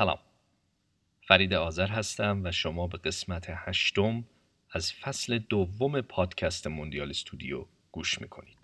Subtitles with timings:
[0.00, 0.18] سلام.
[1.28, 4.24] فرید آذر هستم و شما به قسمت هشتم
[4.72, 8.59] از فصل دوم پادکست موندیال استودیو گوش می‌کنید.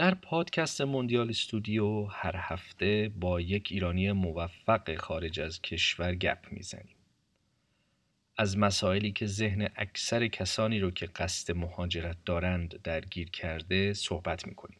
[0.00, 6.96] در پادکست موندیال استودیو هر هفته با یک ایرانی موفق خارج از کشور گپ می‌زنیم.
[8.36, 14.78] از مسائلی که ذهن اکثر کسانی رو که قصد مهاجرت دارند درگیر کرده صحبت می‌کنیم.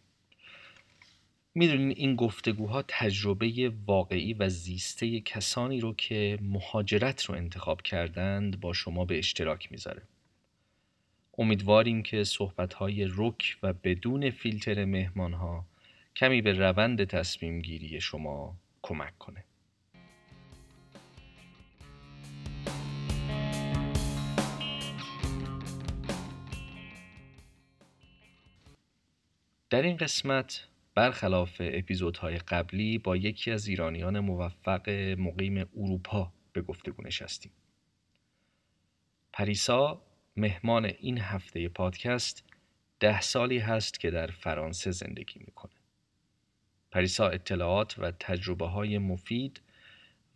[1.55, 8.73] می‌دونین این گفتگوها تجربه واقعی و زیسته کسانی رو که مهاجرت رو انتخاب کردند با
[8.73, 10.02] شما به اشتراک می‌ذاره.
[11.41, 15.66] امیدواریم که صحبتهای رک و بدون فیلتر مهمانها
[16.16, 19.45] کمی به روند تصمیم گیری شما کمک کنه.
[29.71, 37.02] در این قسمت برخلاف اپیزودهای قبلی با یکی از ایرانیان موفق مقیم اروپا به گفتگو
[37.02, 37.52] نشستیم.
[39.33, 40.02] پریسا
[40.41, 42.45] مهمان این هفته پادکست
[43.01, 45.73] ده سالی هست که در فرانسه زندگی می‌کنه.
[46.91, 49.61] پریسا اطلاعات و تجربه های مفید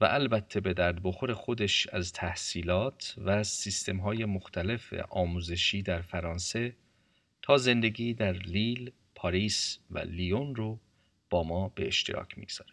[0.00, 6.76] و البته به درد بخور خودش از تحصیلات و سیستم های مختلف آموزشی در فرانسه
[7.42, 10.80] تا زندگی در لیل، پاریس و لیون رو
[11.30, 12.70] با ما به اشتراک می‌گذاره.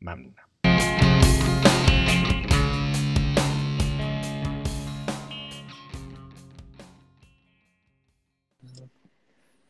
[0.00, 0.53] ممنونم.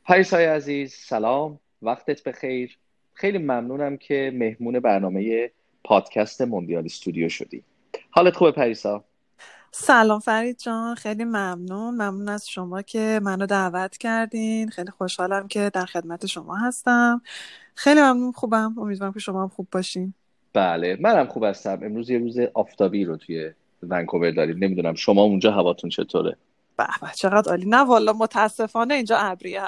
[0.06, 1.60] پریسای عزیز سلام.
[1.82, 2.78] وقتت بخیر.
[3.14, 5.50] خیلی ممنونم که مهمون برنامه
[5.84, 7.62] پادکست موندیال استودیو شدی.
[8.10, 9.04] حالت خوبه پریسا؟
[9.70, 11.94] سلام فرید جان خیلی ممنون.
[11.94, 14.70] ممنون از شما که منو دعوت کردین.
[14.70, 17.22] خیلی خوشحالم که در خدمت شما هستم.
[17.74, 18.74] خیلی ممنون خوبم.
[18.78, 20.14] امیدوارم که شما هم خوب باشین.
[20.52, 21.80] بله منم خوب هستم.
[21.82, 23.52] امروز یه روز آفتابی رو توی
[23.82, 24.64] ونکوور داریم.
[24.64, 26.36] نمی‌دونم شما اونجا هواتون چطوره؟
[26.76, 27.66] به چقدر عالی.
[27.66, 29.62] نه والا متاسفانه اینجا ابریه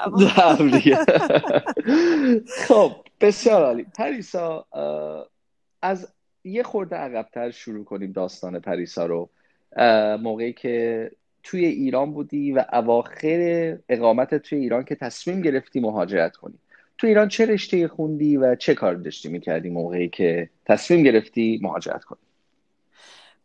[2.67, 2.91] خب
[3.21, 3.85] بسیار عالی.
[3.97, 4.65] پریسا
[5.81, 6.07] از
[6.43, 9.29] یه خورده عقبتر شروع کنیم داستان پریسا رو.
[10.21, 11.11] موقعی که
[11.43, 16.59] توی ایران بودی و اواخر اقامت توی ایران که تصمیم گرفتی مهاجرت کنی.
[16.97, 22.03] تو ایران چه رشته خوندی و چه کار داشتی می‌کردی موقعی که تصمیم گرفتی مهاجرت
[22.03, 22.19] کنی؟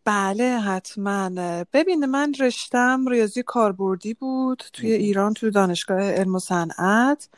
[0.05, 1.31] بله حتما.
[1.73, 7.29] ببین من رشتم ریاضی کاربردی بود توی ایران توی دانشگاه علم و صنعت.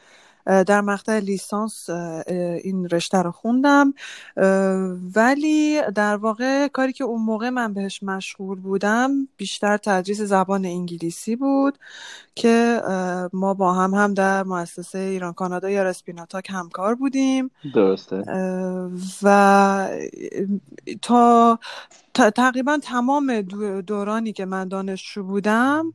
[0.47, 1.91] در مقطع لیسانس
[2.65, 3.95] این رشته رو خوندم.
[5.15, 11.37] ولی در واقع کاری که اون موقع من بهش مشغول بودم بیشتر تدریس زبان انگلیسی
[11.37, 11.79] بود
[12.35, 12.81] که
[13.33, 17.51] ما با هم هم در مؤسسه ایران کانادا یا رسپیناتاک همکار بودیم.
[17.75, 18.25] درسته.
[19.23, 19.89] و
[21.03, 21.59] تا
[22.15, 23.41] تقریبا تمام
[23.81, 25.93] دورانی که من دانشجو بودم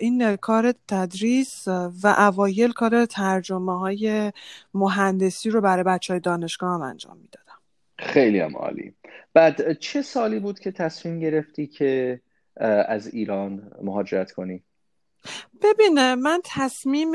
[0.00, 4.32] این کار تدریس و اوایل کار ترجمه های
[4.74, 7.58] مهندسی رو برای بچه های دانشگاه هم انجام می‌دادم
[7.98, 8.94] خیلی هم عالی
[9.34, 12.20] بعد چه سالی بود که تصمیم گرفتی که
[12.88, 14.62] از ایران مهاجرت کنی؟
[15.62, 17.12] ببینه من تصمیم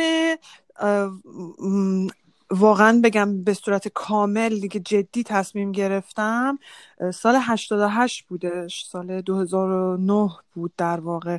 [2.52, 6.60] واقعا بگم به صورت کامل دیگه جدی تصمیم گرفتم
[7.14, 11.38] سال 88 بودش سال 2009 بود در واقع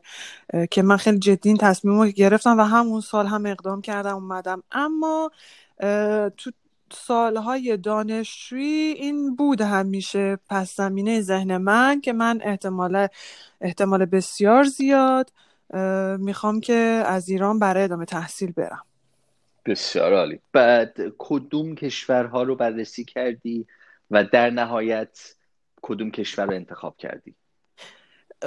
[0.71, 4.63] که من خیلی جدی این تصمیم رو گرفتم و همون سال هم اقدام کردم اومدم.
[4.73, 5.31] اما
[6.37, 6.51] تو
[6.93, 13.09] سالهای دانشجویی این بود همیشه پس زمینه ذهن من که من احتمال
[13.61, 15.33] احتمال بسیار زیاد
[16.19, 18.90] می‌خوام که از ایران برای ادامه تحصیل برم.
[19.67, 20.41] بسیار عالی.
[20.53, 23.67] بعد کدوم کشورها رو بررسی کردی
[24.11, 25.35] و در نهایت
[25.83, 27.35] کدوم کشور رو انتخاب کردی؟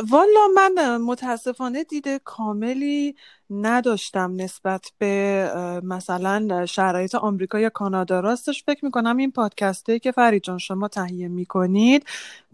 [0.09, 3.15] والا من متاسفانه دیده کاملی
[3.49, 5.51] نداشتم نسبت به
[5.83, 8.19] مثلا شرایط آمریکا یا کانادا.
[8.19, 12.05] راستش فکر می‌کنم این پادکسته که فرید جان شما تهیه می‌کنید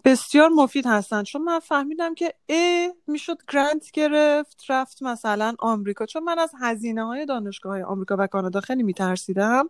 [0.06, 1.24] بسیار مفید هستن.
[1.24, 6.06] چون من فهمیدم که ا می‌شد گرانت گرفت رفت مثلا آمریکا.
[6.06, 9.70] چون من از هزینه های دانشگاه های آمریکا و کانادا خیلی میترسیدم.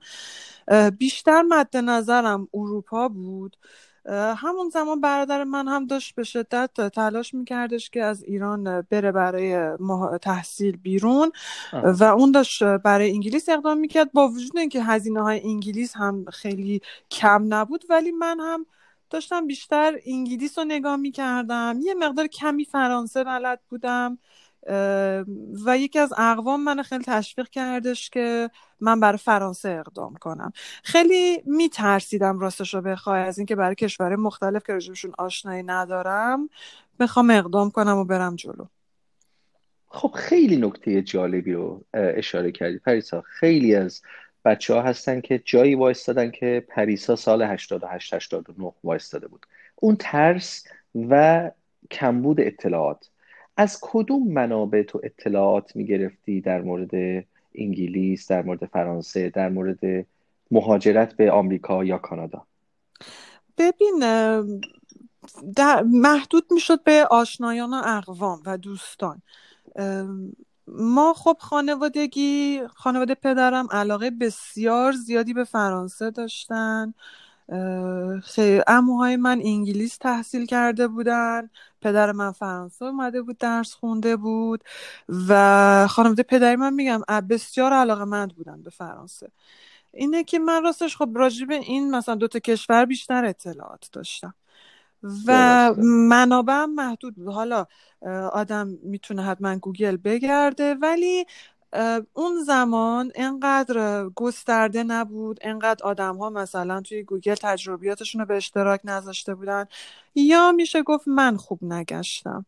[0.98, 3.58] بیشتر مد نظرم اروپا بود.
[4.38, 9.78] همون زمان برادر من هم داشت به شدت تلاش میکردش که از ایران بره برای
[10.22, 11.32] تحصیل بیرون.
[11.74, 14.12] و اون داشت برای انگلیس اقدام می‌کرد.
[14.12, 16.82] با وجود اینکه هزینه های انگلیس هم خیلی
[17.12, 18.66] کم نبود ولی من هم
[19.10, 21.80] داشتم بیشتر انگلیس رو نگاه می‌کردم.
[21.82, 24.18] یه مقدار کمی فرانسه بلد بودم
[25.66, 30.54] و یکی از اقوام من خیلی تشویق کردش که من برای فرانسه اقدام کنم.
[30.84, 36.50] خیلی میترسیدم راستش رو بخوای از اینکه برای کشور مختلف که رجبشون آشنایی ندارم
[37.00, 38.66] بخوام اقدام کنم و برم جلو.
[39.88, 42.80] خب خیلی نکته جالبی رو اشاره کردی.
[42.80, 44.02] پریسا خیلی از
[44.46, 49.46] بچه ها هستن که جایی وایستادن که پریسا سال 88 89 وایستاده بود.
[49.76, 50.64] اون ترس
[51.10, 51.52] و
[51.92, 53.10] کمبود اطلاعات.
[53.58, 57.26] از کدوم منابع تو اطلاعات می‌گرفتی در مورد
[57.56, 60.06] انگلیس در مورد فرانسه در مورد
[60.52, 62.46] مهاجرت به آمریکا یا کانادا؟
[63.58, 64.04] ببین
[65.86, 69.22] محدود می‌شد به آشنایان و اقوام و دوستان.
[70.74, 76.94] ما خب خانوادگی خانواده پدرم علاقه بسیار زیادی به فرانسه داشتن
[78.68, 81.50] اموهای من انگلیس تحصیل کرده بودن
[81.82, 84.64] پدر من فرانسه اومده بود درس خونده بود
[85.30, 89.32] و خانواده پدری من میگم بسیار علاقه مند بودن به فرانسه.
[89.94, 94.34] اینه که من راستش خب راجع به این مثلا دوتا کشور بیشتر اطلاعات داشتم.
[95.28, 95.74] و
[96.10, 97.28] منابع محدود بود.
[97.34, 97.66] حالا
[98.34, 101.26] آدم می‌تونه حتما گوگل بگرده ولی
[102.14, 108.82] اون زمان انقدر گسترده نبود انقدر آدم ها مثلا توی گوگل تجربیاتشون رو به اشتراک
[108.84, 109.66] نذاشته بودن
[110.16, 112.46] یا میشه گفت من خوب نگشتم.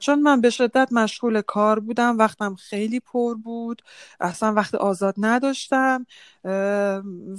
[0.00, 3.82] چون من به شدت مشغول کار بودم وقتم خیلی پر بود.
[4.20, 6.06] اصلا وقت آزاد نداشتم.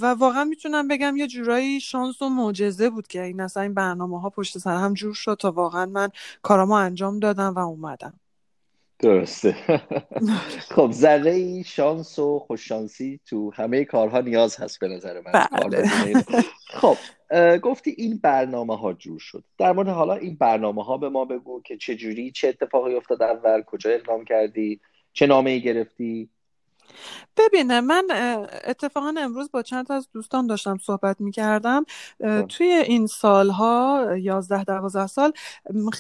[0.02, 4.22] و واقعا می‌تونم بگم یه جورایی شانس و معجزه بود که این اصلا این برنامه
[4.22, 6.10] ها پشت سر هم جور شد تا واقعا من
[6.42, 8.20] کارامو انجام دادم و اومدم.
[9.00, 9.56] درسته.
[10.76, 15.32] خب ذره ای شانس و خوششانسی تو همه کارها نیاز هست به نظر من.
[15.52, 15.90] بله.
[16.68, 16.98] خب
[17.58, 19.44] گفتی این برنامه ها جور شد.
[19.58, 23.22] در مورد حالا این برنامه ها به ما بگو که چه جوری چه اتفاقی افتاد
[23.22, 24.82] اول کجا اقدام کردی
[25.14, 26.30] چه نامه ای گرفتی؟
[27.38, 28.08] ببینه من
[28.68, 31.86] اتفاقا امروز با چند از دوستان داشتم صحبت می‌کردم.
[32.22, 32.48] خب.
[32.48, 35.34] توی این سالها یازده دوازده سال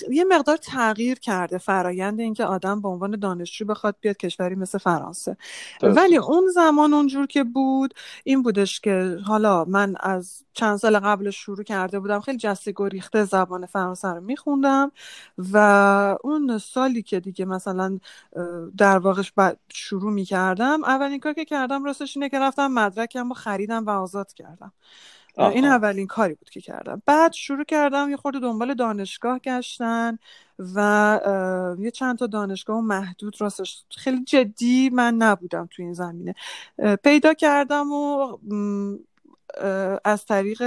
[0.10, 5.38] یه مقدار تغییر کرده فرایند اینکه آدم به عنوان دانشجو بخواد بیاد کشوری مثل فرانسه.
[5.82, 7.94] ولی اون زمان اونجور که بود
[8.24, 13.24] این بودش که حالا من از چند سال قبل شروع کرده بودم خیلی جسته گریخته
[13.24, 14.92] زبان فرانسه رو میخوندم
[15.54, 18.00] و اون سالی که دیگه مثلا
[18.78, 19.34] در واقعش
[19.70, 24.34] شروع می‌کردم اولین کار که کردم راستش اینه که رفتم مدرکم رو خریدم و آزاد
[24.34, 24.72] کردم.
[25.38, 27.02] این اولین کاری بود که کردم.
[27.06, 30.18] بعد شروع کردم یه خورده دنبال دانشگاه گشتن
[30.76, 36.36] و یه چند تا دانشگاه محدود راستش خیلی جدی من نبودم تو این زمینه.
[37.04, 38.38] پیدا کردم و
[40.04, 40.62] از طریق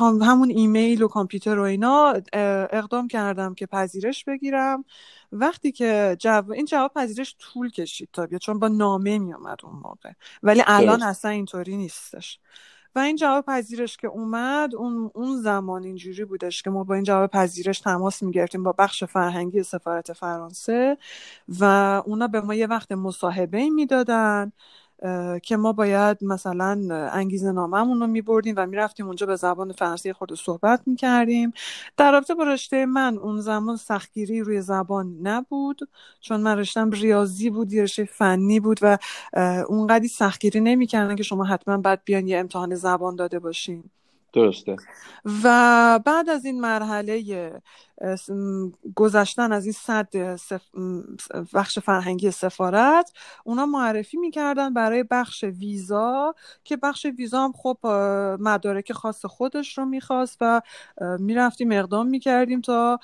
[0.00, 2.14] همون ایمیل و کامپیوتر و اینا
[2.72, 4.84] اقدام کردم که پذیرش بگیرم.
[5.32, 9.58] وقتی که جواب این جواب پذیرش طول کشید تا بیاد چون با نامه می اومد
[9.64, 10.10] اون موقع.
[10.42, 12.40] ولی الان اصلا اینطوری نیستش.
[12.94, 17.04] و این جواب پذیرش که اومد اون اون زمان اینجوری بودش که ما با این
[17.04, 20.98] جواب پذیرش تماس می‌گرفتیم با بخش فرهنگی سفارت فرانسه
[21.48, 21.64] و
[22.06, 24.52] اونا به ما یه وقت مصاحبه می‌دادن.
[25.42, 26.80] که ما باید مثلا
[27.12, 31.52] انگیزه ناممون رو میبردیم و می‌رفتیم اونجا به زبان فرانسه خود صحبت می‌کردیم.
[31.96, 35.80] در رابطه با رشته من اون زمان سختگیری روی زبان نبود
[36.20, 38.98] چون من رشتم ریاضی بود یه رشته فنی بود و
[39.68, 43.90] اونقدی سختگیری نمی‌کردن که شما حتما باید بیان یه امتحان زبان داده باشین.
[44.32, 44.76] درسته.
[45.44, 47.52] و بعد از این مرحله
[48.94, 50.08] گذشتن از این صد
[51.54, 53.12] بخش فرهنگی سفارت
[53.44, 57.78] اونا معرفی می‌کردن برای بخش ویزا که بخش ویزا هم خب
[58.40, 60.62] مدارک خاص خودش رو می‌خواست و
[61.18, 62.98] می‌رفتیم اقدام می‌کردیم تا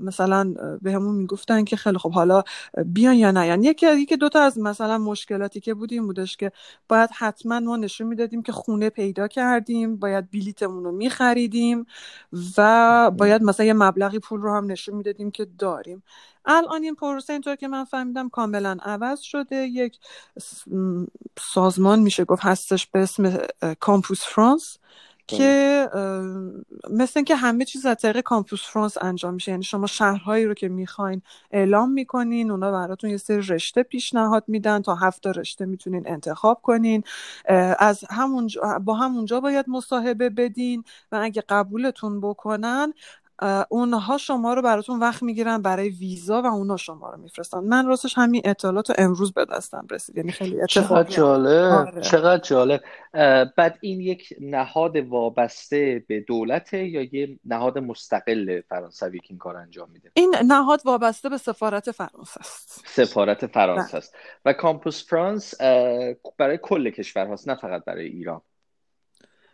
[0.00, 2.42] مثلا به همون می‌گفتن که خیلی خب حالا
[2.86, 3.46] بیان یا نه.
[3.46, 6.52] یعنی یکی یکی دوتا از مثلا مشکلاتی که بودیم بودش که
[6.88, 11.86] باید حتما ما نشون می‌دادیم که خونه پیدا کردیم باید بلیتمون رو میخریدیم
[12.58, 16.02] و باید مثلا یه مبلغی پول رو هم نشون می‌دادیم که داریم.
[16.46, 19.56] الان این پروسه اینطور که من فهمیدم کاملا عوض شده.
[19.56, 19.98] یک
[21.38, 23.38] سازمان میشه گفت هستش به اسم
[23.80, 24.78] کامپوس فرانس.
[25.26, 25.88] که
[26.90, 29.50] مثل اینکه همه چیز از طریق کامپوس فرانس انجام میشه.
[29.50, 34.82] یعنی شما شهرهایی رو که می‌خواین اعلام می‌کنین اونا براتون یه سری رشته پیشنهاد میدن
[34.82, 37.02] تا هفته رشته می‌تونین انتخاب کنین.
[37.78, 38.48] از همون
[38.84, 42.92] با همونجا باید مصاحبه بدین و اگه قبولتون بکنن
[43.68, 47.58] اونها شما رو براتون وقت می‌گیرن برای ویزا و اونها شما رو میفرستن.
[47.58, 52.00] من راستش همین اطلاعات رو امروز به دستم رسید یعنی خیلی چقدر جالب آره.
[52.00, 52.80] چقدر جالب.
[53.56, 59.56] بعد این یک نهاد وابسته به دولته یا یه نهاد مستقل فرانسوی که این کار
[59.56, 62.82] انجام میده؟ این نهاد وابسته به سفارت فرانسه است.
[62.86, 63.96] سفارت فرانسه بله.
[63.96, 64.14] است.
[64.44, 65.54] و کامپوس فرانس
[66.38, 68.40] برای کل کشور هاست نه فقط برای ایران.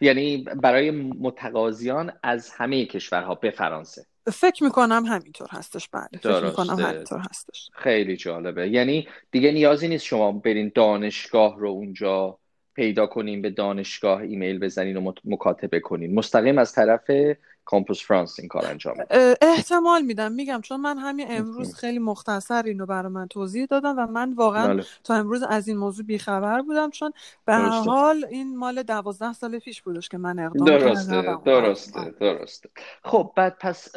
[0.00, 4.06] یعنی برای متقاضیان از همه کشورها به فرانسه.
[4.32, 5.88] فکر می‌کنم همینطور هستش.
[5.88, 7.70] بله فکر می‌کنم همینطور هستش.
[7.72, 8.68] خیلی جالبه.
[8.68, 12.38] یعنی دیگه نیازی نیست شما برین دانشگاه رو اونجا
[12.80, 16.14] پیدا کنین به دانشگاه ایمیل بزنین و مکاتبه کنین.
[16.14, 17.10] مستقیم از طرف
[17.64, 18.96] کامپوس فرانس این کار انجام
[19.42, 24.06] احتمال میدم میگم چون من همین امروز خیلی مختصر اینو برای من توضیح دادم و
[24.06, 24.84] من واقعا بله.
[25.04, 27.12] تا امروز از این موضوع بیخبر بودم چون
[27.44, 32.68] به حال این مال دوازده سال پیش بودش که من اقدام درسته درسته درسته.
[33.04, 33.92] خب بعد پس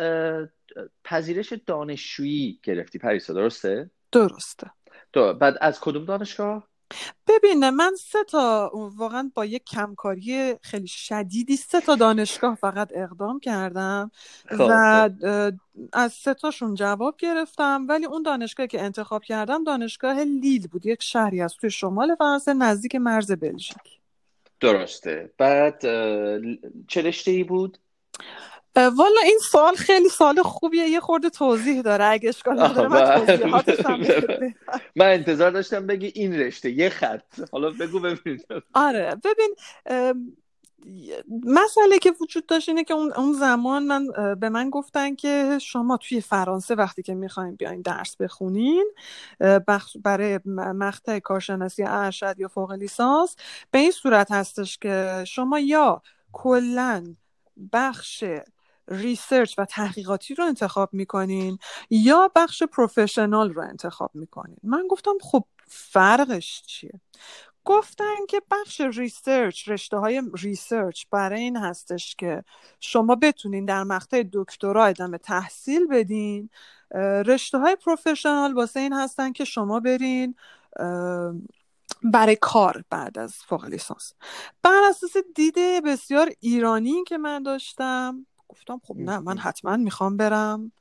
[1.04, 3.00] پذیرش دانشجویی گرفتی.
[3.00, 4.72] پریسا درسته؟ درسته.
[5.14, 6.73] بعد از کدوم دانشگاه؟
[7.28, 13.40] ببینه من سه تا واقعا با یک کمکاری خیلی شدیدی سه تا دانشگاه فقط اقدام
[13.40, 14.12] کردم
[14.50, 15.54] خب، و خب.
[15.94, 17.86] از سه تاشون جواب گرفتم.
[17.90, 22.54] ولی اون دانشگاه که انتخاب کردم دانشگاه لیل بود یک شهری از توی شمال فرانسه
[22.54, 24.00] نزدیک مرز بلژیک.
[24.60, 25.32] درسته.
[25.38, 25.82] بعد
[26.88, 27.78] چه رشته ای بود؟
[28.76, 32.06] والا این سوال خیلی سوال خوبیه یه خورده توضیح داره.
[32.06, 34.54] اگه اشکال نداره من
[34.96, 37.40] من انتظار داشتم بگی این رشته یه خط.
[37.52, 38.40] حالا بگو ببین
[38.74, 39.56] آره ببین
[41.46, 46.22] مسئله که وجود داشت اینه که اون زمان من به من گفتن که شما توی
[46.22, 48.86] فرانسه وقتی که می‌خواین بیاین درس بخونین
[50.04, 53.36] برای مقطع کارشناسی ارشد یا فوق لیسانس
[53.72, 56.02] به این صورت هستش که شما یا
[56.32, 57.16] کلا
[57.74, 58.24] بخش
[58.88, 61.58] research و تحقیقاتی رو انتخاب می‌کنین
[61.90, 67.00] یا بخش professional رو انتخاب می‌کنین؟ من گفتم خب فرقش چیه؟
[67.66, 72.44] گفتن که بخش research رشته های research برای این هستش که
[72.80, 76.50] شما بتونین در مقطع دکترا ادامه تحصیل بدین.
[77.26, 80.36] رشته های پروفشنال واسه این هستن که شما برین
[82.04, 84.14] برای کار بعد از فوق لیسانس.
[84.64, 90.72] بر اساس دید بسیار ایرانی که من داشتم گفتم خب نه من حتما می‌خوام برم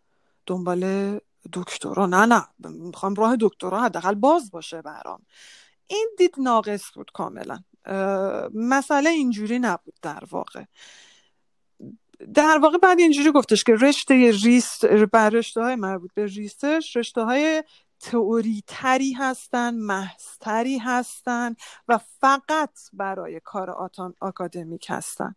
[0.46, 1.20] دنبال
[1.52, 2.06] دکترا.
[2.06, 5.22] نه نه می‌خوام راه دکترا حداقل باز باشه برام.
[5.86, 7.58] این دید ناقص بود کاملا.
[8.54, 10.64] مسئله اینجوری نبود در واقع.
[12.34, 17.64] در واقع بعد اینجوری گفتش که رشته research رشته های مربوط به research رشته های
[18.00, 21.54] تئوری تری هستن محضتری هستن
[21.88, 25.34] و فقط برای کار آکادمیک هستن.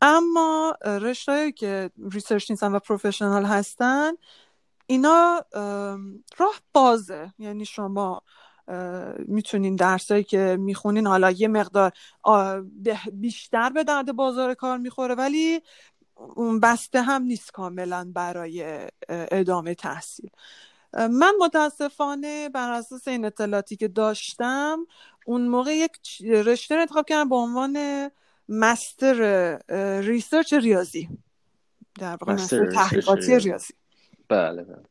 [0.00, 4.12] اما رشته که research نیستن و professional هستن
[4.86, 5.44] اینا
[6.38, 7.32] راه بازه.
[7.38, 8.22] یعنی شما
[9.18, 11.92] می‌تونین درسایی که می‌خونین حالا یه مقدار
[13.12, 15.60] بیشتر به درد بازار کار می‌خوره ولی
[16.16, 20.30] اون بسته هم نیست کاملا برای ادامه تحصیل.
[20.92, 24.86] من متاسفانه بر اساس این اطلاعاتی که داشتم
[25.26, 27.76] اون موقع یک رشته رو انتخاب کردم به عنوان
[28.48, 29.58] مستر
[30.00, 31.08] ریسرچ ریاضی.
[31.98, 33.74] در واقع مستر تحقیقاتی ریاضی.
[34.28, 34.82] بله بله.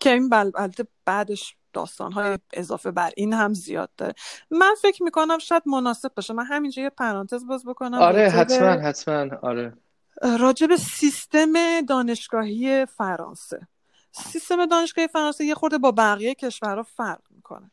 [0.00, 4.14] که این البته بعدش داستان های اضافه بر این هم زیاد داره.
[4.50, 6.34] من فکر می‌کنم شاید مناسب باشه.
[6.34, 9.36] من همینجا یه پرانتز باز بکنم آره حتما حتما.
[9.42, 9.72] آره.
[10.38, 13.68] راجب سیستم دانشگاهی فرانسه.
[14.12, 17.70] سیستم دانشگاهی فرانسه یه خورده با بقیه کشورها فرق می‌کنه.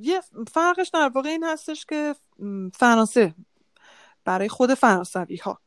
[0.00, 0.20] یه
[0.52, 2.14] فرقش در واقع این هستش که
[2.74, 3.34] فرانسه.
[4.24, 5.60] برای خود فرانسوی ها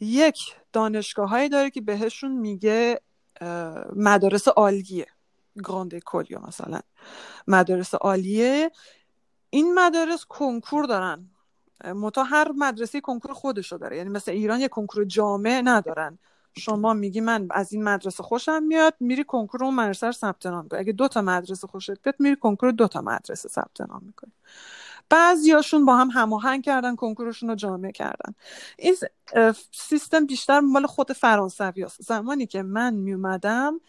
[0.00, 3.00] یک دانشگاه هایی داره که بهشون میگه
[3.96, 5.06] مدارس عالیه.
[5.64, 6.80] گراند کولیا مثلا.
[7.46, 8.70] مدارس عالیه.
[9.50, 11.30] این مدارس کنکور دارن.
[11.84, 13.96] متا هر مدرسه کنکور خودشو داره.
[13.96, 16.18] یعنی مثل ایران یه کنکور جامع ندارن.
[16.58, 20.68] شما میگی من از این مدرسه خوشم میاد میری کنکور اون مدرسه رو ثبت نام
[20.70, 24.32] اگه دو تا مدرسه خوشت بیاد میری کنکور دو تا مدرسه ثبت نام می‌کنی.
[25.08, 28.34] بعضیاشون با هم هماهنگ کردن کنکورشون رو جامع کردن.
[28.78, 28.96] این
[29.72, 32.02] سیستم بیشتر مال خود فرانسوی هست.
[32.02, 33.80] زمانی که من میومدم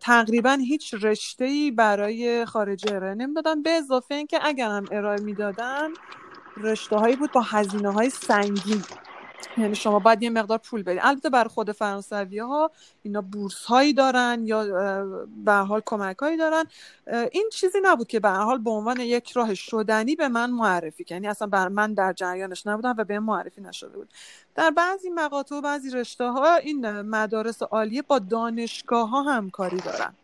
[0.00, 5.88] تقریبا هیچ رشته ای برای خارجی ارائه نمی‌دادن به اضافه اینکه اگر هم ارائه می‌دادن
[6.56, 8.82] رشته هایی بود با هزینه های سنگین.
[9.58, 12.70] یعنی شما باید یه مقدار پول بدید البته برای خود فرانسوی ها
[13.02, 14.64] اینا بورس هایی دارن یا
[15.44, 16.64] به حال کمک هایی دارن
[17.32, 21.28] این چیزی نبود که به حال به عنوان یک راه شدنی به من معرفی یعنی
[21.28, 24.08] اصلا بر من در جریانش نبودم و به معرفی نشده بود.
[24.54, 30.14] در بعضی مقاطع و بعضی رشته ها این مدارس عالیه با دانشگاه ها همکاری دارن.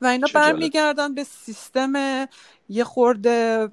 [0.00, 1.92] و اینا برمیگردن به سیستم
[2.68, 3.68] یه خورده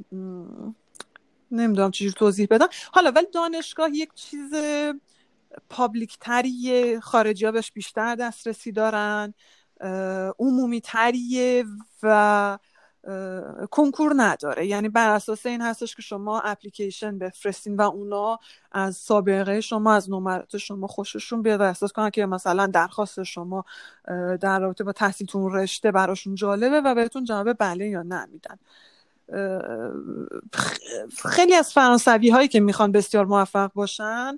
[1.52, 2.68] نمی‌دونم چجور توضیح بدم.
[2.92, 4.54] حالا ولی دانشگاه یک چیز
[5.70, 9.34] پابلیک تریه خارجی ها بهش بیشتر دسترسی دارن
[10.40, 11.66] عمومی تریه
[12.04, 12.58] و
[13.72, 14.68] کنکور نداره.
[14.68, 18.40] یعنی بر اساس این هستش که شما اپلیکیشن بفرستین و اونا
[18.72, 21.60] از سابقه شما از نمرات شما خوششون بیاد.
[21.62, 23.66] و احساس کنن که مثلا درخواست شما
[24.42, 28.56] در رابطه با تحصیلتون رشته براشون جالبه و بهتون جواب بله یا نه میدن.
[31.26, 34.38] خیلی از فرانسوی هایی که می‌خوان بسیار موفق باشن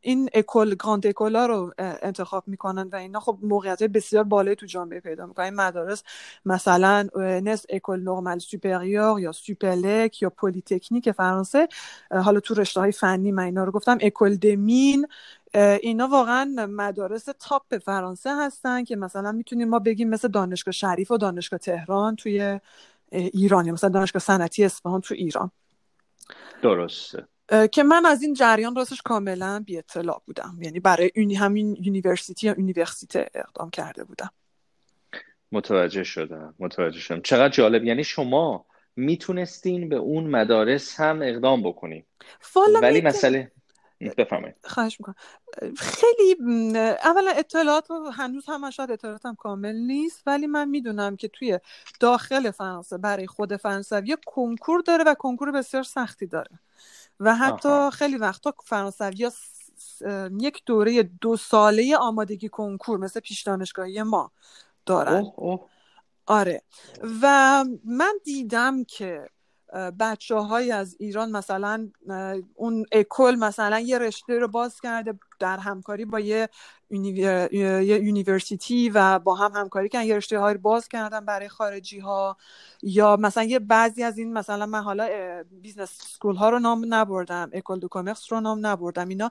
[0.00, 4.66] این école grande école ها رو انتخاب می‌کنن و اینا خب موقعیت بسیار بالایی تو
[4.66, 6.02] جامعه پیدا می‌کنن این مدارس
[6.44, 11.68] مثلا ENS école normale supérieure یا Supélec یا Polytechnique فرانسه.
[12.10, 15.06] حالا تو رشته های فنی من اینا رو گفتم école des Mines
[15.54, 21.18] اینا واقعا مدارس top فرانسه هستن که مثلا می‌تونیم ما بگیم مثل دانشگاه شریف و
[21.18, 22.60] دانشگاه تهران توی
[23.12, 25.50] ایران یا مثلا دانشگاه صنعتی اصفهان تو ایران.
[26.62, 27.26] درسته.
[27.72, 30.58] که من از این جریان راستش کاملا بی اطلاع بودم.
[30.60, 34.30] یعنی برای اونی همین university یا université اقدام کرده بودم.
[35.52, 37.20] متوجه شدم متوجه شدم.
[37.20, 37.84] چقدر جالب.
[37.84, 42.04] یعنی شما می‌تونستین به اون مدارس هم اقدام بکنین.
[42.82, 43.52] ولی مسئله
[44.00, 45.14] بفهمید خواهش می‌کنم.
[45.76, 46.36] خیلی
[47.04, 51.58] اولا اطلاعات هنوز هم شاید اطلاعات هم کامل نیست ولی من می‌دونم که توی
[52.00, 56.58] داخل فرانسه برای خود فرانسوی کنکور داره و کنکور بسیار سختی داره.
[57.20, 59.30] و حتی خیلی وقتا فرانسوی
[60.40, 64.32] یک دوره دو ساله آمادگی کنکور مثل پیش دانشگاهی ما
[64.86, 65.32] دارن.
[66.26, 66.62] آره.
[67.22, 69.28] و من دیدم که
[69.72, 71.88] بچه های از ایران مثلا
[72.54, 75.14] اون école مثلا یه رشته رو باز کرده.
[75.40, 76.48] در همکاری با یه
[76.90, 82.36] university و با هم همکاری کردن یه رشته های باز کردن برای خارجی ها
[82.82, 85.08] یا مثلا یه بعضی از این مثلا من حالا
[85.62, 89.08] business school ها رو نام نبردم école de commerce رو نام نبردم.
[89.08, 89.30] اینا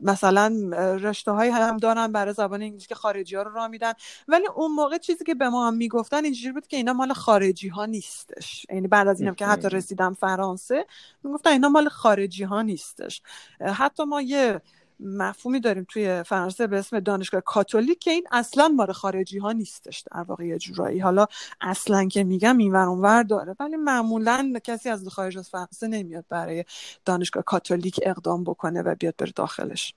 [0.00, 0.70] مثلا
[1.02, 3.92] رشته های هم دارن برای زبان انگلیسی که خارجی ها رو را میدن.
[4.28, 7.68] ولی اون موقع چیزی که به ما هم می‌گفتن اینجوری بود که اینا مال خارجی
[7.68, 8.66] ها نیستش.
[8.70, 10.86] یعنی بعد از اینم که حتی رسیدم فرانسه
[11.24, 13.22] می‌گفتن اینا مال خارجی ها نیستش
[13.60, 14.60] حتی ما یه
[15.02, 20.04] مفهومی داریم توی فرانسه به اسم دانشگاه کاتولیک که این اصلا مال خارجی ها نیستش
[20.12, 20.98] در واقع یه جورایی.
[20.98, 21.26] حالا
[21.60, 26.64] اصلا که میگم این ور داره ولی معمولا کسی از خارج از فرانسه نمیاد برای
[27.04, 29.94] دانشگاه کاتولیک اقدام بکنه و بیاد بره داخلش.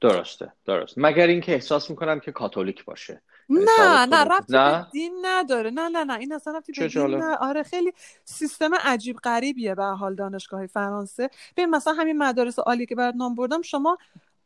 [0.00, 3.22] درسته درست مگر اینکه احساس می‌کنم که کاتولیک باشه.
[3.48, 5.70] نه نه ربطی به دین نداره.
[5.70, 6.18] نه نه نه.
[6.18, 7.36] این اصلا ربطی به دین نه.
[7.36, 7.92] آره خیلی
[8.24, 11.30] سیستم عجیب غریبیه به حال دانشگاه فرانسه.
[11.56, 13.98] ببین مثلا همین مدارس عالی که برات نام بردم شما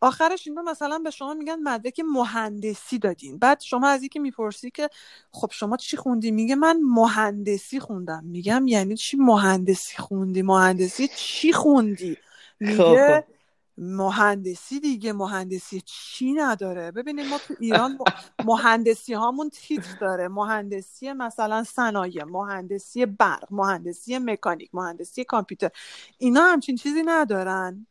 [0.04, 3.38] آخرش اینا مثلا به شما میگن مدرک مهندسی دادین.
[3.38, 4.88] بعد شما از یکی می‌پرسی که
[5.30, 8.24] خب شما چی خوندی؟ میگه من مهندسی خوندم.
[8.24, 12.16] میگم یعنی چی مهندسی خوندی؟ مهندسی چی خوندی؟
[12.60, 13.34] میگه خب.
[13.78, 15.12] مهندسی دیگه.
[15.12, 17.98] مهندسی چی نداره؟ ببینید ما تو ایران
[18.44, 20.28] مهندسی هامون تیتر داره.
[20.28, 25.70] مهندسی مثلا صنایع مهندسی برق مهندسی مکانیک مهندسی کامپیوتر.
[26.18, 27.86] اینا همچین چیزی ندارن.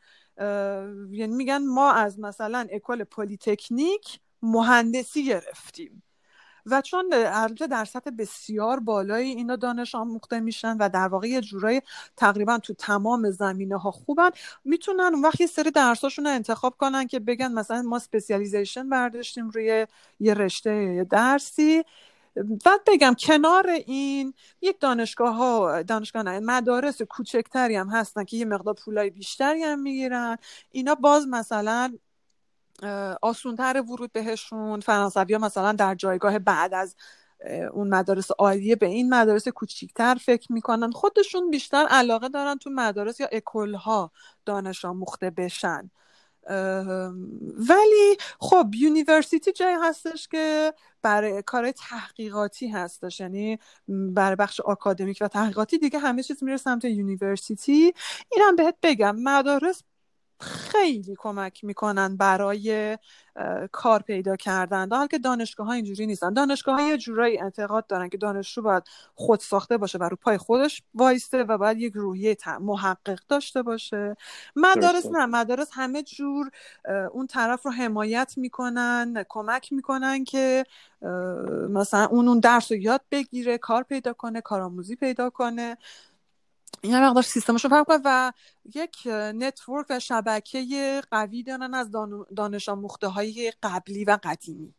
[1.12, 6.04] یعنی میگن ما از مثلا école Polytechnique مهندسی گرفتیم.
[6.66, 11.42] و چون البته در سطح بسیار بالایی اینا دانش آموخته میشن و در واقع یه
[11.42, 11.82] جورایی
[12.18, 14.30] تقریبا تو تمام زمینه ها خوبن
[14.66, 19.50] می‌تونن اون وقت یه سری درساشون رو انتخاب کنن که بگن مثلا ما specialization برداشتیم
[19.50, 19.88] روی
[20.20, 21.84] یه رشته یه درسی.
[22.36, 28.46] بعد بگم کنار این یک دانشگاه ها دانشگاه نه مدارس کوچکتری هم هستن که یه
[28.46, 30.38] مقدار پولای بیشتری هم می‌گیرن.
[30.72, 31.98] اینا باز مثلا
[33.22, 34.80] آسونتر ورود بهشون.
[34.80, 36.96] فرانسوی ها مثلا در جایگاه بعد از
[37.74, 40.92] اون مدارس عالیه به این مدارس کوچیکتر فکر می‌کنن.
[40.92, 44.12] خودشون بیشتر علاقه دارن تو مدارس یا école ها
[44.46, 45.92] دانش آموخته بشن.
[47.70, 53.20] ولی خب university جایی هستش که برای کار تحقیقاتی هستش.
[53.20, 57.94] یعنی برای بخش آکادمیک و تحقیقاتی دیگه همه چیز میره سمت university.
[58.32, 59.84] اینم بهت بگم مدارس
[60.44, 62.98] خیلی کمک می‌کنن برای
[63.72, 64.88] کار پیدا کردن.
[64.88, 66.34] در حال که دانشگاه ها اینجوری نیستن.
[66.34, 68.84] دانشگاه ها یه جورایی اعتقاد دارن که دانشجو باید
[69.16, 74.16] خود ساخته باشه و رو پای خودش وایسته و باید یک روحیه محقق داشته باشه.
[74.56, 76.52] مدارس نه مدارس همه جور
[77.12, 80.66] اون طرف رو حمایت می‌کنن کمک می‌کنن که
[81.70, 85.78] مثلا اون اون درس رو یاد بگیره کار پیدا کنه کارآموزی پیدا کنه.
[86.84, 88.32] این مقدار سیستمشون فرق کنه و
[88.76, 88.96] یک
[89.36, 91.92] نتورک و شبکه قوی دارن از
[92.36, 94.74] دانش آموخته های قبلی و قدیمی.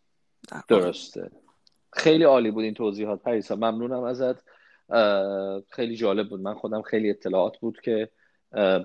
[0.68, 1.30] درسته.
[1.92, 3.56] خیلی عالی بود این توضیحات پریسا.
[3.56, 4.36] ممنونم ازت.
[5.70, 6.40] خیلی جالب بود.
[6.40, 8.10] من خودم خیلی اطلاعات بود که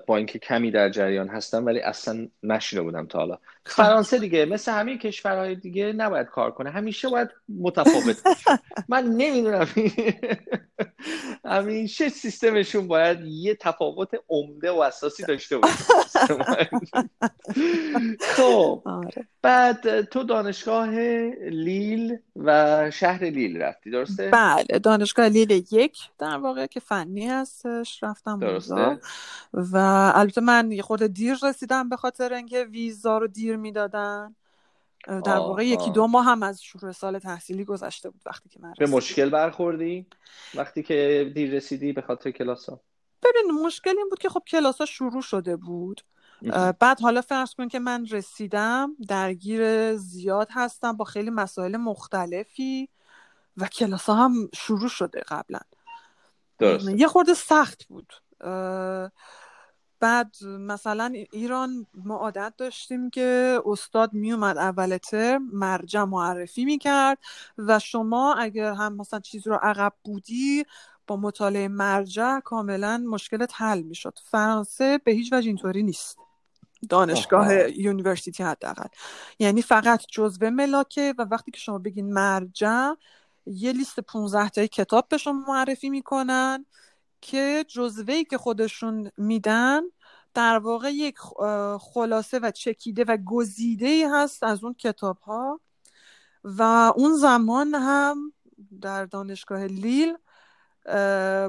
[0.06, 3.38] با اینکه کمی در جریان هستم ولی اصلا نشیده بودم تا حالا.
[3.66, 6.70] فرانسه دیگه مثل همه کشورهای دیگه نباید کار کنه.
[6.70, 8.22] همیشه باید متفاوت
[8.88, 9.66] من نمی‌دونم.
[11.50, 15.74] همیشه سیستمشون باید یه تفاوت عمده و اساسی داشته باشه
[18.36, 18.82] خب.
[19.42, 20.90] بعد تو دانشگاه
[21.50, 28.02] لیل و شهر لیل رفتی درسته؟ بله دانشگاه لیل یک در واقع که فنی هستش
[28.02, 28.98] رفتم درسته
[29.52, 29.76] و
[30.14, 34.34] البته من یه خورده دیر رسیدم به خاطر اینکه ویزا رو دیر می‌دادن
[35.06, 38.72] در واقع یکی دو ماه هم از شروع سال تحصیلی گذشته بود وقتی که من
[38.78, 40.06] به مشکل برخوردی؟
[40.54, 42.80] وقتی که دیر رسیدی به خاطر کلاس ها
[43.22, 46.00] ببین مشکل این بود که خب کلاس ها شروع شده بود.
[46.80, 52.88] بعد حالا فرض کن که من رسیدم درگیر زیاد هستم با خیلی مسائل مختلفی
[53.56, 55.60] و کلاس ها هم شروع شده قبلا.
[56.58, 56.88] درست.
[56.88, 58.12] یه خورده سخت بود.
[60.00, 67.18] بعد مثلا ایران ما عادت داشتیم که استاد میومد اول ترم مرجع معرفی می‌کرد
[67.58, 70.64] و شما اگر هم مثلا چیز رو عقب بودی
[71.06, 74.18] با مطالعه مرجع کاملا مشکلت حل می‌شد.
[74.24, 76.18] فرانسه به هیچ وجه اینطوری نیست.
[76.88, 78.86] دانشگاه university حداقل.
[79.38, 82.92] یعنی فقط جزوه ملاکه و وقتی که شما بگین مرجع
[83.46, 86.66] یه لیست 15 تای کتاب به شما معرفی می‌کنن.
[87.20, 89.82] که جزوه که خودشون میدن
[90.34, 91.14] در واقع یک
[91.80, 95.60] خلاصه و چکیده و گزیده هست از اون کتاب ها
[96.44, 96.62] و
[96.96, 98.32] اون زمان هم
[98.80, 100.16] در دانشگاه لیل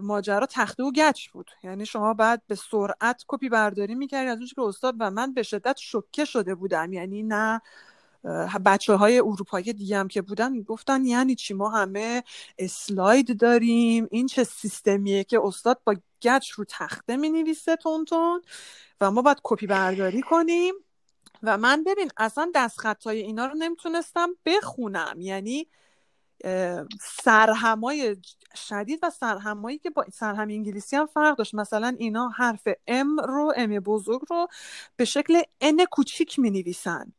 [0.01, 1.51] ماجرا تخته و گچ بود.
[1.63, 5.43] یعنی شما بعد به سرعت کپی برداری می‌کردی از اون که استاد و من به
[5.43, 6.93] شدت شکه شده بودم.
[6.93, 7.61] یعنی نه
[8.65, 12.23] بچه های اروپایی دیگه هم که بودن گفتن یعنی چی؟ ما همه
[12.57, 14.07] اسلاید داریم.
[14.11, 18.41] این چه سیستمیه که استاد با گچ رو تخته می نویسه تون تون
[19.01, 20.73] و ما باید کپی برداری کنیم.
[21.43, 25.15] و من ببین اصلا دستخط های اینا رو نمی‌تونستم بخونم.
[25.21, 25.67] یعنی
[27.01, 28.17] سرهمای
[28.55, 31.55] شدید و سرهمایی که با سرهم انگلیسی هم فرق داشت.
[31.55, 34.47] مثلا اینا حرف ام رو ام بزرگ رو
[34.95, 37.13] به شکل ان کوچیک می نویسن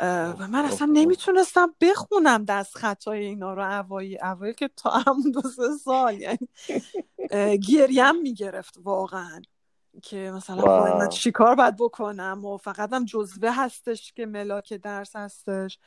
[0.00, 5.40] و من اصلا نمی‌تونستم بخونم دست خطای اینا رو اوایی اوایل که تا همون دو
[5.40, 6.48] سه سال یعنی
[7.58, 9.42] گریم می‌گرفت واقعا
[10.02, 15.78] که مثلا من چیکار باید بکنم؟ و فقط هم جزوه هستش که ملاک درس هستش.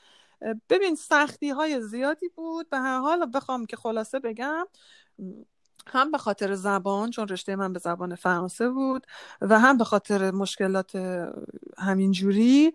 [0.70, 2.70] ببین سختی های زیادی بود.
[2.70, 4.66] به هر حال بخوام که خلاصه بگم
[5.88, 9.08] هم به خاطر زبان چون رشته من به زبان فرانسه بود
[9.42, 10.96] و هم به خاطر مشکلات
[11.78, 12.74] همینجوری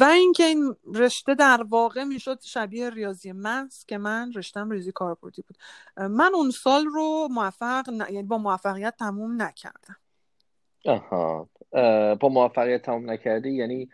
[0.00, 5.42] و اینکه این رشته در واقع می‌شد شبیه ریاضی محض که من رشتم ریاضی کاربردی
[5.42, 5.56] بود.
[5.96, 9.96] من اون سال رو موفق یعنی با موفقیت تموم نکردم.
[10.86, 11.48] آها.
[12.14, 13.88] با موفقیت تموم نکردی؟ یعنی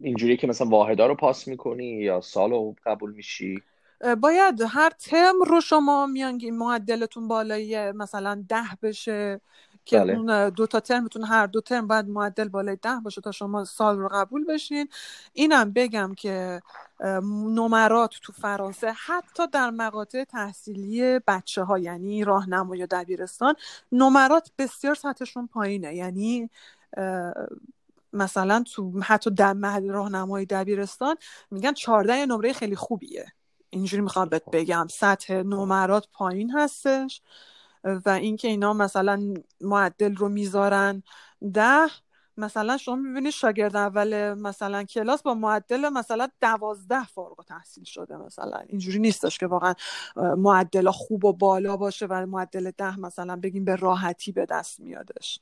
[0.00, 3.62] اینجوری که مثلا واحدا رو پاس می‌کنی یا سال رو قبول میشی؟
[4.20, 9.40] باید هر ترم رو شما میان معدلتون بالایی مثلا ده بشه
[9.84, 10.12] که بله.
[10.12, 13.98] اون دو تا ترمتون هر دو ترم باید معدل بالای ده باشه تا شما سال
[13.98, 14.88] رو قبول بشین.
[15.32, 16.62] اینم بگم که
[17.54, 23.54] نمرات تو فرانسه حتی در مقاطع تحصیلی بچه ها یعنی راهنمایی یا دبیرستان
[23.92, 25.94] نمرات بسیار سطحشون پایینه.
[25.94, 26.50] یعنی
[28.12, 31.16] مثلا تو حتی در راهنمایی دبیرستان
[31.50, 33.32] میگن 14 نمره خیلی خوبیه.
[33.72, 37.22] اینجوری می‌خوام بهت بگم سطح نمرات پایین هستش
[37.84, 41.02] و اینکه اینا مثلا معدل رو می‌ذارن.
[41.54, 41.88] ده
[42.36, 48.58] مثلا شما می‌بینید شاگرد اول مثلا کلاس با معدل مثلا دوازده فارغ تحصیل شده مثلا.
[48.68, 49.74] اینجوری نیستش که واقعا
[50.16, 55.40] معدل خوب و بالا باشه و معدل ده مثلا بگیم به راحتی به دست میادش.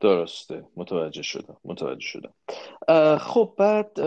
[0.00, 0.64] درسته.
[0.76, 1.56] متوجه شدم.
[1.64, 2.34] متوجه شدم.
[3.18, 4.00] خب بعد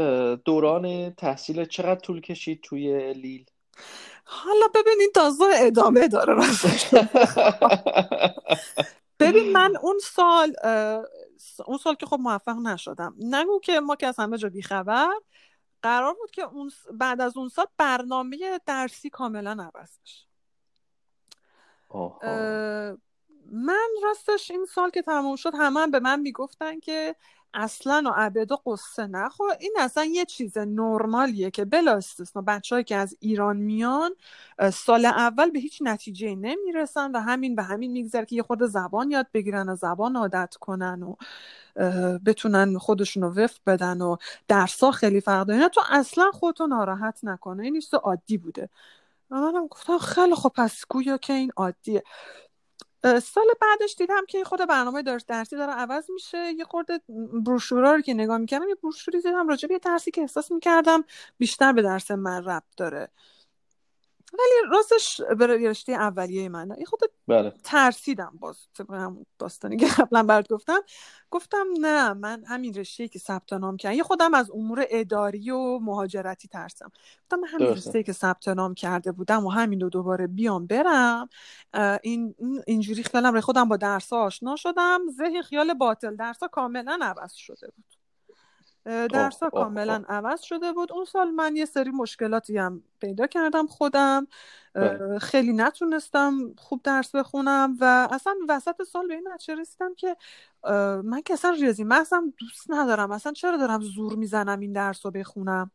[0.43, 3.45] دوران تحصیل چقدر طول کشید توی لیل؟
[4.25, 6.93] حالا ببینین تازه ادامه داره راستش.
[9.19, 10.55] ببین من اون سال
[11.65, 13.15] اون سال که خب موفق نشدم.
[13.19, 15.13] نگو که ما که از همه جا بیخبر
[15.81, 20.27] قرار بود که اون بعد از اون سال برنامه درسی کاملا عوض بشه.
[23.51, 27.15] من راستش این سال که تموم شد همه هم به من می‌گفتن که
[27.57, 29.57] اصلا و ابدا قصه نخور.
[29.59, 34.11] این اصلا یه چیز نرمالیه که بلا استثنا بچههایی که از ایران میان
[34.73, 39.11] سال اول به هیچ نتیجه نمی‌رسن و همین به همین میگذره که یه خود زبان
[39.11, 41.15] یاد بگیرن و زبان عادت کنن و
[42.25, 44.17] بتونن خودشون رو وفق بدن و
[44.47, 45.69] درسا خیلی فرق داره.
[45.69, 48.69] تو اصلا خودتو ناراحت نکنه این عادی بوده.
[49.29, 52.03] منم گفتم خیلی خب پس گویا که این عادیه.
[53.23, 56.37] سال بعدش دیدم که خود برنامه درسی داره عوض میشه.
[56.57, 56.99] یه خورده
[57.45, 61.03] بروشورا رو که نگاه می‌کردم یه بروشوری دیدم راجع به یه درسی که احساس می‌کردم
[61.37, 63.09] بیشتر به درس من ربط داره.
[64.33, 67.53] ولی راستش به رشته اولیه من یه خود بله.
[67.63, 70.79] ترسیدم باز طبق هم داستانی که قبلا برات گفتم.
[71.31, 75.79] گفتم نه من همین رشته که ثبت نام کردم یه خودم از امور اداری و
[75.79, 76.91] مهاجرتی ترسم
[77.23, 81.29] گفتم من همین رشته که ثبت نام کرده بودم و همین رو دوباره بیام برم
[82.03, 82.35] این
[82.67, 87.96] اینجوری خیالم خودم با درس آشنا شدم ذهن خیال باطل درس کاملا عوض شده بود.
[88.87, 90.91] درس ها کاملا عوض شده بود.
[90.93, 94.27] اون سال من یه سری مشکلاتی هم پیدا کردم خودم.
[94.73, 95.19] بله.
[95.19, 100.17] خیلی نتونستم خوب درس بخونم و اصلا وسط سال به این نتیجه رسیدم که
[101.03, 103.11] من که اصلا ریاضی محضم دوست ندارم.
[103.11, 105.71] اصلا چرا دارم زور می‌زنم این درس رو بخونم؟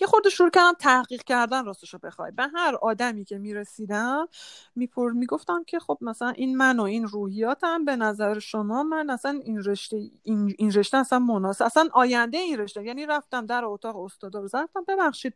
[0.00, 2.30] یه خورده شروع کردم تحقیق کردن راستش رو بخوای.
[2.30, 4.28] به هر آدمی که می‌رسیدم
[4.76, 9.40] میپر می‌گفتم که خب مثلا این من و این روحیاتم به نظر شما من اصلا
[9.44, 12.84] این رشته این, این رشته اصلا مناسب اصلا آینده این رشته.
[12.84, 15.34] یعنی رفتم در اتاق استادا رو زدم ببخشید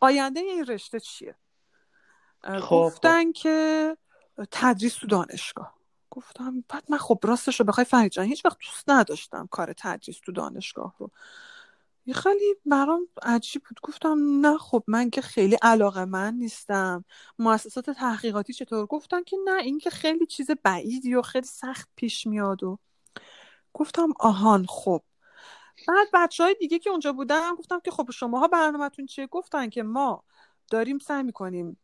[0.00, 1.36] آینده این رشته چیه؟
[2.44, 2.76] خب, خب.
[2.76, 3.96] گفتن که
[4.50, 5.74] تدریس تو دانشگاه.
[6.10, 10.20] گفتم بعد من خب راستش رو بخوای فرید جان هیچ وقت دوست نداشتم کار تدریس
[10.20, 11.10] تو دانشگاه رو.
[12.06, 13.80] یه خیلی برام عجیب بود.
[13.82, 17.04] گفتم نه خب من که خیلی علاقه من نیستم.
[17.38, 22.26] مؤسسات تحقیقاتی چطور؟ گفتن که نه این که خیلی چیز بعیدی و خیلی سخت پیش
[22.26, 22.78] میاد و
[23.72, 25.02] گفتم آهان خب.
[25.88, 29.82] بعد بچه های دیگه که اونجا بودن گفتم که خب شماها برنامهتون چیه؟ گفتن که
[29.82, 30.24] ما
[30.70, 31.78] داریم سعی می‌کنیم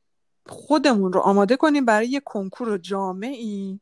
[0.47, 3.81] خودمون رو آماده کنیم برای یه کنکور جامعی.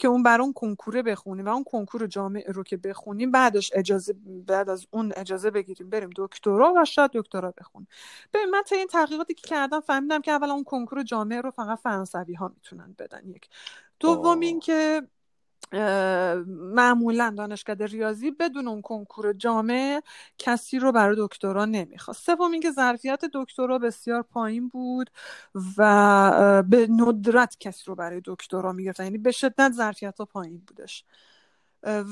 [0.00, 4.14] که اون بر اون کنکوره بخونیم و اون کنکور جامعه رو که بخونیم بعدش اجازه
[4.46, 7.88] بعد از اون اجازه بگیریم بریم دکترا و شاید دکترا بخونیم
[8.34, 11.78] ببین من تا این تحقیقاتی که کردم فهمیدم که اولا اون کنکور جامعه رو فقط
[11.78, 13.48] فرانسوی ها می‌تونن بدن یک.
[14.00, 15.02] دوم اینکه
[16.74, 20.02] معمولا دانشکده ریاضی بدون اون کنکور جامعه
[20.38, 22.26] کسی رو برای دکترا نمی‌خواست.
[22.26, 25.10] سوم اینکه ظرفیت دکترا بسیار پایین بود
[25.78, 29.04] و به ندرت کسی رو برای دکترا می‌گرفتن.
[29.04, 31.04] یعنی به شدت ظرفیت ها پایین بودش.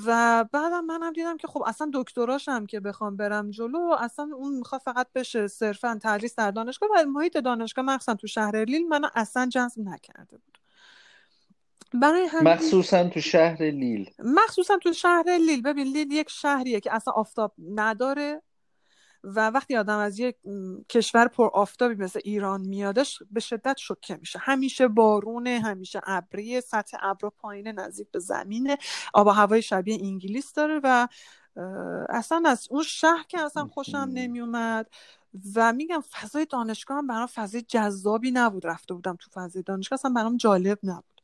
[0.07, 4.81] و بعدم منم دیدم که خب اصلا دکتراشم که بخوام برم جلو اصلا اون می‌خواد
[4.81, 9.47] فقط بشه صرفا تدریس در دانشگاه و محیط دانشگاه مخصوصا تو شهر لیل منو اصلا
[9.53, 10.58] جذب نکرده بود.
[11.95, 14.11] برای همین مخصوصا تو شهر لیل.
[14.19, 15.63] مخصوصا تو شهر لیل.
[15.63, 18.43] ببین لیل یک شهریه که اصلا آفتاب نداره
[19.25, 20.37] و وقتی آدم از یک
[20.89, 24.39] کشور پر آفتابی مثل ایران میادش به شدت شوکه میشه.
[24.39, 28.79] همیشه بارونه همیشه ابری سطح ابر پایین نزدیک به زمینه.
[29.15, 31.09] آب و هوای شبیه انگلیس داره و
[32.09, 34.91] اصلا از اون شهر که اصلا خوشم نمیومد
[35.55, 38.67] و میگم فضای دانشگاه هم برام فضای جذابی نبود.
[38.67, 41.18] رفته بودم تو فضای دانشگاه اصلا برام جالب نبود.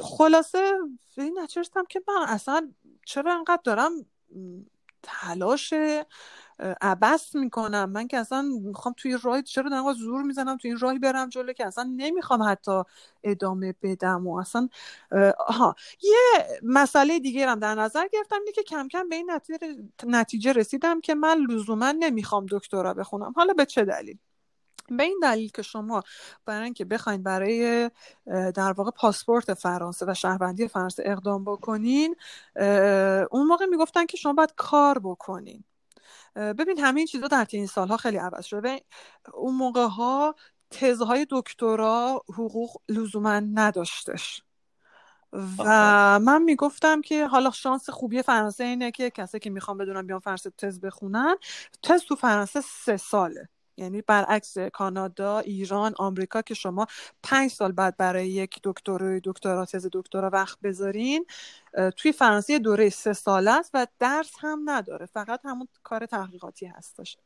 [0.00, 0.72] خلاصه
[1.18, 2.72] این نچرستم که من اصلا
[3.06, 3.92] چرا انقدر دارم
[5.02, 5.74] تلاش
[6.80, 10.98] عبس می‌کنم؟ من که اصلا می‌خوام توی راه چرا دارم زور می‌زنم توی این راهی
[10.98, 12.82] برم جلو که اصلا نمی‌خوام حتی
[13.24, 14.68] ادامه بدم و اصلا
[15.48, 19.30] ها یه مسئله دیگه هم در نظر گرفتم اینه که کم کم به این
[20.06, 23.32] نتیجه رسیدم که من لزوما نمی‌خوام دکترا بخونم.
[23.36, 24.18] حالا به چه دلیل؟
[24.88, 26.02] به این دلیل که شما
[26.44, 27.90] برای اینکه بخواید برای
[28.26, 32.16] در واقع پاسپورت فرانسه و شهروندی فرانسه اقدام بکنین
[33.30, 35.64] اون موقع می‌گفتن که شما باید کار بکنین.
[36.36, 38.82] ببین همه این چیزا در این سالها خیلی عوض شده
[39.34, 40.34] اون موقع ها
[40.70, 44.42] تزهای دکترا حقوق لزوما نداشتش.
[45.58, 45.64] و
[46.22, 50.50] من می‌گفتم که حالا شانس خوبی فرانسه اینه که کسی که می‌خوام بدونم بیان فرانسه
[50.50, 51.36] تز بخونن
[51.82, 53.48] تز تو فرانسه سه ساله.
[53.76, 56.86] یعنی برعکس کانادا ایران آمریکا که شما
[57.22, 61.26] پنج سال بعد برای یک دکترا دکترا تز دکترا وقت بذارین
[61.96, 65.06] توی فرانسه دوره سه ساله است و درس هم نداره.
[65.06, 67.16] فقط همون کار تحقیقاتی هستش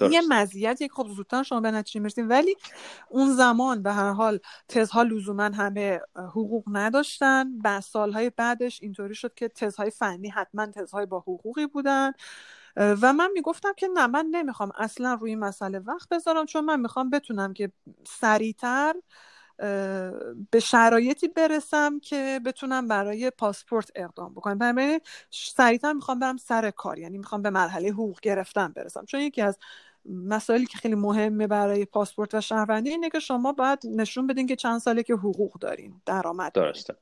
[0.00, 2.28] یه مزیتی که خب زودتر شما به نتیجه می‌رسیم.
[2.28, 2.56] ولی
[3.08, 7.58] اون زمان به هر حال تزها لزوما همه حقوق نداشتن.
[7.58, 12.12] بعد سالهای بعدش اینطوری شد که تزهای فنی حتما تزهای با حقوقی بودن.
[12.76, 17.10] و من می‌گفتم که نه من نمی‌خوام اصلا روی مسئله وقت بذارم چون من می‌خوام
[17.10, 17.72] بتونم که
[18.06, 18.94] سریعتر
[20.50, 24.58] به شرایطی برسم که بتونم برای پاسپورت اقدام بکنم.
[24.58, 29.04] برای سریعتر می‌خوام برم سر کار یعنی می‌خوام به مرحله حقوق گرفتن برسم.
[29.04, 29.58] چون یکی از
[30.04, 34.56] مسائلی که خیلی مهمه برای پاسپورت و شهروندی اینه که شما باید نشون بدین که
[34.56, 36.94] چند ساله که حقوق دارین درآمد درسته.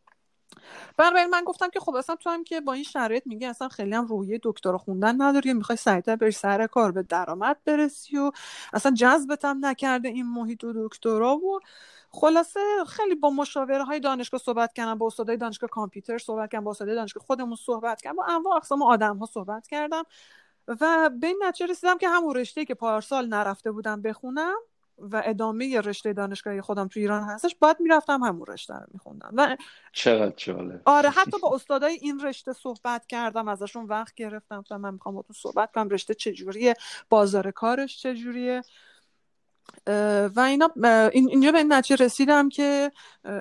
[0.99, 3.95] بنابراین من گفتم که خب اصلا تو هم که با این شرایط میگی اصلا خیلی
[3.95, 8.33] هم روحیه دکترا خوندن نداری می‌خوای سریعتر بری سر کار به درآمد برسی و
[8.73, 11.61] اصلا جذبت هم نکرده این محیط و دکترا و
[12.11, 16.71] خلاصه خیلی با مشاوره های دانشگاه صحبت کردم با استادای دانشگاه کامپیوتر صحبت کردم با
[16.71, 20.05] استادای دانشگاه خودمون صحبت کردم با انواع اقسام آدم ها صحبت کردم
[20.69, 24.57] و به این نتیجه رسیدم که همون رشته که پارسال نرفته بودم بخونم
[24.98, 29.30] و ادامه رشته دانشگاهی خودم تو ایران هستش باید می‌رفتم همون رشته رو میخوندم.
[29.35, 29.57] و
[29.92, 30.83] چقدر جالب.
[30.85, 35.22] آره حتی با استادای این رشته صحبت کردم ازشون وقت گرفتم و من می‌خوام با
[35.22, 36.74] تو صحبت کنم رشته چجوریه
[37.09, 38.62] بازار کارش چجوریه.
[40.37, 40.70] و اینا
[41.12, 42.92] اینجا به این نتیجه رسیدم که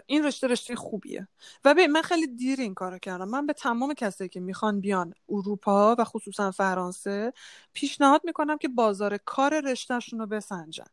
[0.05, 1.27] این رشته رشته خوبیه.
[1.65, 3.29] و به من خیلی دیر این کارو کردم.
[3.29, 7.33] من به تمام کسایی که می‌خوان بیان اروپا و خصوصا فرانسه
[7.73, 10.85] پیشنهاد می‌کنم که بازار کار رشتهشون رو بسنجن.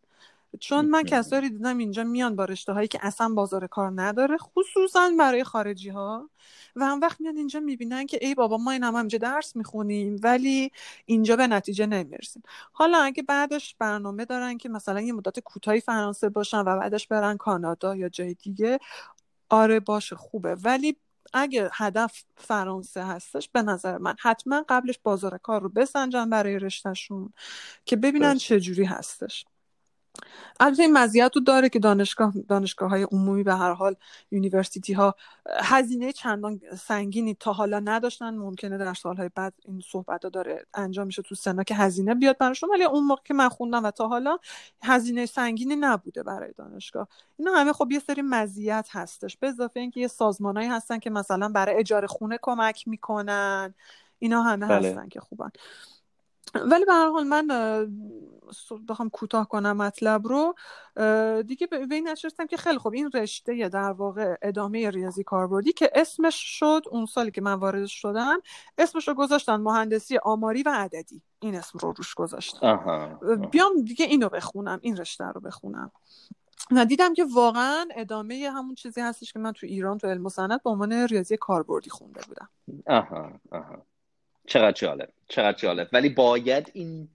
[0.61, 5.11] چون من کسایی دیدم اینجا میان با رشته هایی که اصلا بازار کار نداره خصوصا
[5.19, 6.31] برای خارجی ها
[6.77, 10.17] و هم وقت میان اینجا می‌بینن که ای بابا ما این هم اینجا درس می‌خونیم
[10.23, 10.73] ولی
[11.07, 12.43] اینجا به نتیجه نمی‌رسیم.
[12.73, 17.37] حالا اگه بعدش برنامه دارن که مثلا یه مدت کوتاهی فرانسه باشن و بعدش برن
[17.37, 18.79] کانادا یا جای دیگه
[19.51, 20.55] آره باشه خوبه.
[20.55, 20.97] ولی
[21.33, 27.33] اگه هدف فرانسه هستش به نظر من حتما قبلش بازار کار رو بسنجن برای رشتهشون
[27.85, 29.47] که ببینن چه جوری هستش.
[30.61, 33.95] البته این مزیت رو داره که دانشگاه دانشگاه های عمومی به هر حال
[34.31, 35.15] یونیورسیتی ها
[35.63, 38.35] هزینه چندان سنگینی تا حالا نداشتن.
[38.35, 42.39] ممکنه در سالهای بعد این صحبت ها داره انجام میشه تو سنا که هزینه بیاد
[42.39, 44.39] براشون ولی اون موقع که من خوندم و تا حالا
[44.83, 47.09] هزینه سنگینی نبوده برای دانشگاه.
[47.39, 49.37] اینا همه خب یه سری مزیت هستش.
[49.37, 53.75] به اضافه اینکه یه سازمانهایی هستن که مثلا برای اجاره خونه کمک می‌کنن.
[54.19, 54.89] اینا همه بله.
[54.89, 55.51] هستن که خوبن.
[56.55, 57.47] ولی به هر حال من
[58.89, 60.55] بخوام کوتاه کنم مطلب رو.
[61.43, 65.91] دیگه به این نشستم که خیلی خوب این رشته در واقع ادامه ریاضی کاربردی که
[65.95, 68.41] اسمش شد اون سالی که من وارد شدم
[68.79, 71.23] اسمش رو گذاشتن مهندسی آماری و عددی.
[71.41, 73.19] این اسم رو روش گذاشتن
[73.51, 75.93] بیام دیگه اینو بخونم این رشته رو بخونم.
[76.71, 80.29] و دیدم که واقعا ادامه همون چیزی هستش که من تو ایران تو علم و
[80.29, 82.49] صنعت به عنوان ریاضی کاربردی خونده بودم.
[82.87, 83.90] آها آها.
[84.51, 85.89] چقدر جالب چقدر جالب.
[85.93, 87.09] ولی باید این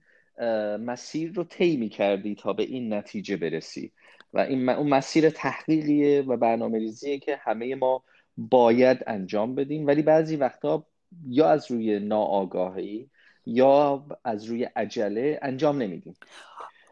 [0.80, 3.92] مسیر رو طی کردی تا به این نتیجه برسی.
[4.32, 8.02] و این اون مسیر تحقیقیه و برنامه ریزیه که همه ما
[8.36, 9.86] باید انجام بدیم.
[9.86, 10.86] ولی بعضی وقتا
[11.28, 13.10] یا از روی ناآگاهی
[13.46, 16.16] یا از روی عجله انجام نمیدیم.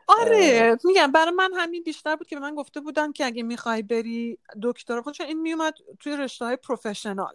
[0.08, 3.82] آره میگم برای من همین بیشتر بود که به من گفته بودن که اگه می‌خوای
[3.82, 7.34] بری دکترا خب چون این میومد توی رشته های professional.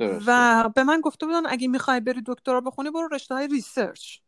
[0.00, 4.18] و به من گفته بودن اگه می‌خوای بری دکترا بخونی برو رشته های research.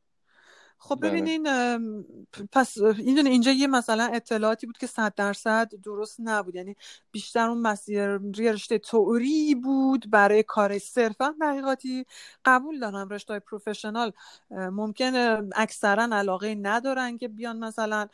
[0.83, 1.11] خب بله.
[1.11, 1.49] ببینین
[2.53, 6.55] پس این اینجا یه مثلا اطلاعاتی بود که صد درصد درست نبود.
[6.55, 6.77] یعنی
[7.13, 12.07] بیشتر اون مسیر رشته تئوری بود برای کار صرفا تحقیقاتی
[12.45, 13.09] قبول دارم.
[13.09, 14.13] رشته های professional
[14.51, 18.09] ممکنه اکثرا علاقه ندارن که بیان مثلا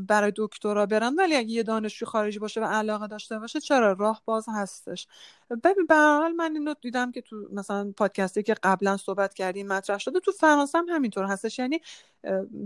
[0.00, 1.14] برای دکترا برن.
[1.14, 5.08] ولی اگه یه دانشجو خارجی باشه و علاقه داشته باشه چرا؟ راه باز هستش.
[5.64, 9.98] ببین به حال من اینو دیدم که تو مثلا پادکستی که قبلا صحبت کردیم مطرح
[9.98, 11.58] شده تو فرانسه هم همینطور هستش.
[11.58, 11.80] یعنی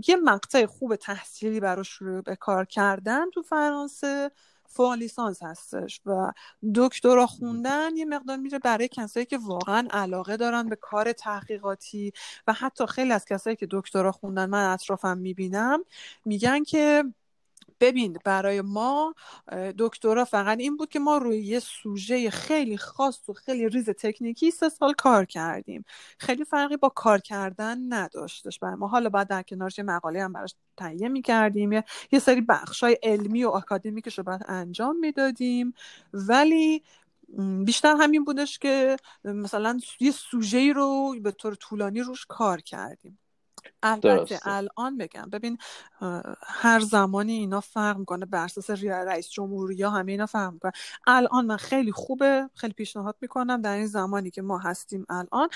[0.07, 4.31] یه مقطع خوب تحصیلی براش شروع به کار کردن تو فرانسه.
[4.67, 6.31] فوق لیسانس هستش و
[6.75, 12.13] دکترا خوندن یه مقدار میره برای کسایی که واقعا علاقه دارن به کار تحقیقاتی
[12.47, 15.83] و حتی خیلی از کسایی که دکترا خوندن من اطرافم می‌بینم
[16.25, 17.03] میگن که
[17.79, 19.13] ببین برای ما
[19.77, 24.51] دکترا فقط این بود که ما روی یه سوژه خیلی خاص و خیلی ریز تکنیکی
[24.51, 25.85] سه سال کار کردیم.
[26.19, 28.87] خیلی فرقی با کار کردن نداشتش برای ما.
[28.87, 33.43] حالا بعد در کنارش یه مقاله هم براش تهیه می‌کردیم یه, یه سری بخشای علمی
[33.43, 35.73] و آکادمیکش رو باید انجام می‌دادیم.
[36.13, 36.83] ولی
[37.65, 43.19] بیشتر همین بودش که مثلا یه سوژه رو به طور طولانی روش کار کردیم.
[43.83, 45.29] البته الان بگم.
[45.31, 45.57] ببین
[46.43, 50.71] هر زمانی اینا فرق می‌کنه بر اساس رئیس جمهوری یا همه اینا فرق می‌کنه.
[51.07, 55.49] الان من خیلی خوبه خیلی پیشنهاد می‌کنم در این زمانی که ما هستیم الان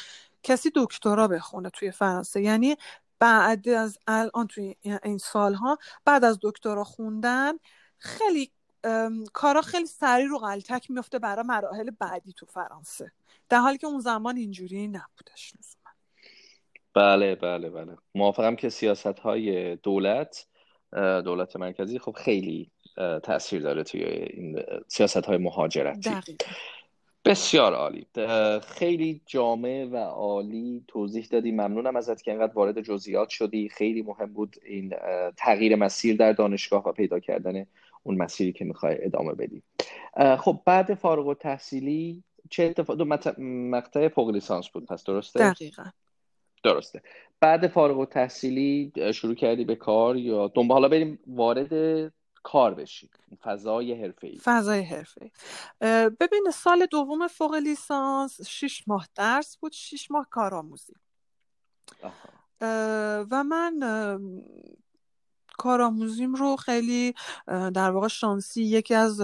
[0.44, 2.42] کسی دکترا بخونه توی فرانسه.
[2.42, 2.78] یعنی
[3.20, 7.54] بعد از الان توی این سالها بعد از دکترا خوندن
[7.98, 8.52] خیلی
[9.34, 13.12] کارا خیلی سریع رو غلطک میفته برای مراحل بعدی تو فرانسه.
[13.50, 15.54] در حالی که اون زمان اینجوری نبودش.
[16.94, 17.98] بله بله بله.
[18.16, 20.48] موافقم که سیاست های دولت
[21.26, 22.72] دولت مرکزی خب خیلی
[23.24, 26.10] تاثیر داره توی این سیاست های مهاجرتی.
[27.26, 28.08] بسیار عالی.
[28.62, 31.52] خیلی جامع و عالی توضیح دادی.
[31.52, 33.70] ممنونم ازت که اینقدر وارد جزئیات شدی.
[33.70, 34.94] خیلی مهم بود این
[35.38, 37.66] تغییر مسیر در دانشگاه و پیدا کردن
[38.04, 39.64] اون مسیری که می‌خوای ادامه بدی.
[40.40, 43.06] خب بعد فارغ و تحصیلی چه اتفاق دو
[43.38, 45.84] مقطع فوق لیسانس بود پس درسته؟ دقیقا.
[46.64, 47.02] درسته.
[47.40, 51.74] بعد فارغ و تحصیلی شروع کردی به کار یا دنبال حالا بریم وارد
[52.44, 53.10] کار بشی.
[53.42, 55.32] فضای حرفه ای فضای حرفه
[56.20, 60.94] ببین سال دوم فوق لیسانس شش ماه درس بود شش ماه کارآموزی
[63.32, 63.80] و من
[65.58, 67.14] کارآموزیم رو خیلی
[67.48, 69.22] در واقع شانسی یکی از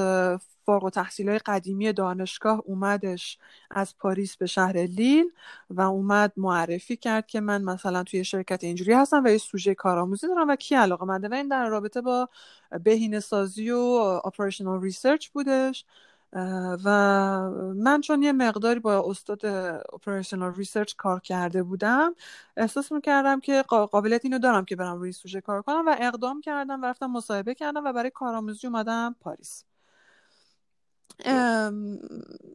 [0.67, 3.37] فارغ التحصیل قدیمی دانشگاه اومدش
[3.71, 5.25] از پاریس به شهر لیل
[5.69, 10.27] و اومد معرفی کرد که من مثلا توی شرکت اینجوری هستم و یه سوژه کارآموزی
[10.27, 11.27] دارم و کی علاقه منده.
[11.29, 12.29] و این در رابطه با
[12.83, 13.77] بهینه سازی و
[14.25, 15.85] operational research بودش.
[16.85, 16.89] و
[17.75, 19.45] من چون یه مقداری با استاد
[19.93, 22.15] operational research کار کرده بودم
[22.57, 26.81] احساس می‌کردم که قابلیت اینو دارم که برم روی سوژه کار کنم و اقدام کردم
[26.81, 29.76] و رفتم مصاحبه کردم و برای کارآموزی اومدم پاریس.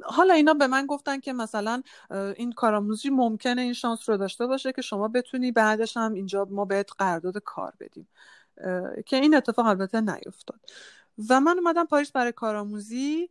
[0.02, 4.72] حالا اینا به من گفتن که مثلا این کارآموزی ممکنه این شانس رو داشته باشه
[4.72, 8.08] که شما بتونی بعدش هم اینجا ما بهت قرارداد کار بدیم.
[9.06, 10.60] که این اتفاق البته نیفتاد.
[11.28, 13.30] و من اومدم پاریس برای کارآموزی.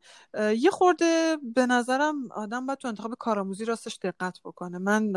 [0.57, 4.77] یه خورده به نظرم آدم باید تو انتخاب کارآموزی راستش دقت بکنه.
[4.77, 5.13] من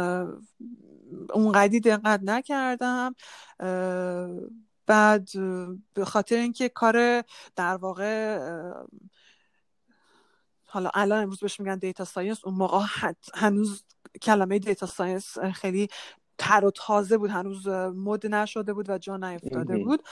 [1.35, 3.15] اونقدی دقت نکردم.
[4.87, 5.29] بعد
[5.95, 7.23] به خاطر اینکه کار
[7.57, 8.39] در واقع
[10.75, 12.45] حالا الان امروز بهش میگن data science.
[12.45, 12.87] اون موقع
[13.35, 13.85] هنوز
[14.22, 15.89] کلمه data science خیلی
[16.39, 17.31] تر و تازه بود.
[17.31, 20.03] هنوز مد نشده بود و جا نیفتاده بود.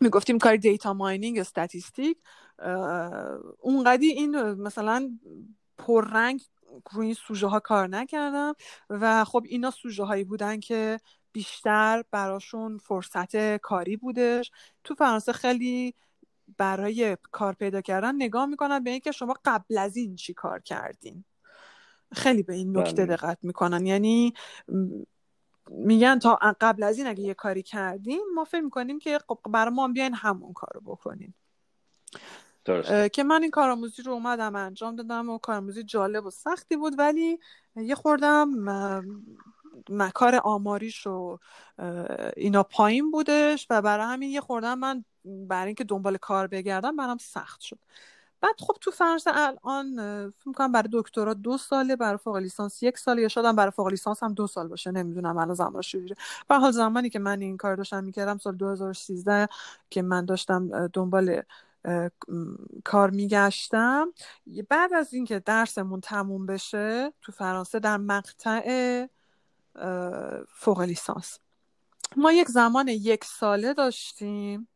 [0.00, 2.18] می‌گفتیم کار دیتا ماینینگ استاتیستیک
[3.58, 5.18] اونقدی این مثلا
[5.78, 6.42] پررنگ
[6.92, 8.54] روی این سوژه ها کار نکردم
[8.90, 11.00] و خب اینا سوژه هایی بودن که
[11.32, 14.50] بیشتر براشون فرصت کاری بودش.
[14.84, 15.94] تو فرانسه خیلی
[16.56, 21.24] برای کار پیدا کردن نگاه می‌کنن به اینکه شما قبل از این چی کار کردین.
[22.12, 23.16] خیلی به این نکته بله.
[23.16, 23.86] دقت می‌کنن.
[23.86, 24.34] یعنی
[25.70, 29.74] میگن تا قبل از این اگه یه کاری کردیم ما فکر می‌کنیم که خب برای
[29.74, 31.34] ما بیاین همون کارو بکنیم
[33.12, 37.38] که من این کارآموزی رو اومدم انجام دادم و کارآموزی جالب و سختی بود ولی
[37.76, 38.48] یه خوردم
[39.88, 41.38] مکار آماریش و
[42.36, 47.18] اینا پایین بودش و برای همین یه خوردم من برای اینکه دنبال کار بگردم برام
[47.18, 47.78] سخت شد.
[48.40, 49.96] بعد خب تو فرانسه الان
[50.30, 53.86] فکر می‌کنم برای دکترا دو ساله برای فوق لیسانس یک سال یا شاید برای فوق
[53.88, 56.14] لیسانس هم دو سال باشه نمی‌دونم الان زمان شده
[56.48, 59.48] به حال زمانی که من این کار داشتم می‌کردم سال 2013
[59.90, 61.42] که من داشتم دنبال
[62.84, 64.12] کار میگشتم.
[64.68, 68.62] بعد از اینکه درسمون تموم بشه تو فرانسه در مقطع
[70.48, 71.38] فوق لیسانس.
[72.16, 74.68] ما یک زمان یک ساله داشتیم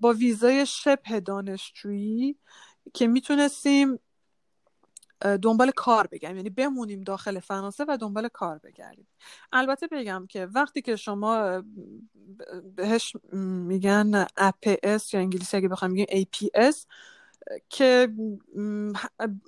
[0.00, 2.38] با ویزای شبه دانشجویی
[2.94, 3.98] که می‌تونستیم
[5.42, 9.08] دنبال کار بگم یعنی بمونیم داخل فرانسه و دنبال کار بگردیم.
[9.52, 11.62] البته بگم که وقتی که شما
[12.74, 16.76] بهش میگن APS یا انگلیسی اگه بخوام میگیم APS
[17.68, 18.08] که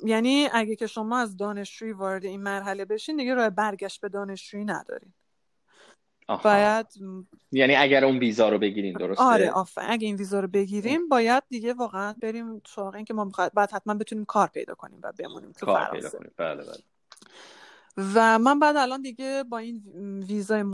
[0.05, 4.65] یعنی اگه که شما از دانشجویی وارد این مرحله بشین دیگه راه برگشت به دانشجویی
[4.65, 5.13] ندارین.
[6.45, 6.87] باید
[7.53, 9.91] یعنی اگر اون ویزا رو بگیرین درسته؟ آره آفرین.
[9.91, 13.71] اگه این ویزا رو بگیریم باید دیگه واقعا بریم سراغ این که ما می‌خواد بعد
[13.71, 16.31] حتما بتونیم کار پیدا کنیم و بمونیم تو کار پیدا کنیم.
[16.37, 16.83] بله بله.
[18.15, 19.83] و من بعد الان دیگه با این
[20.29, 20.65] ویزای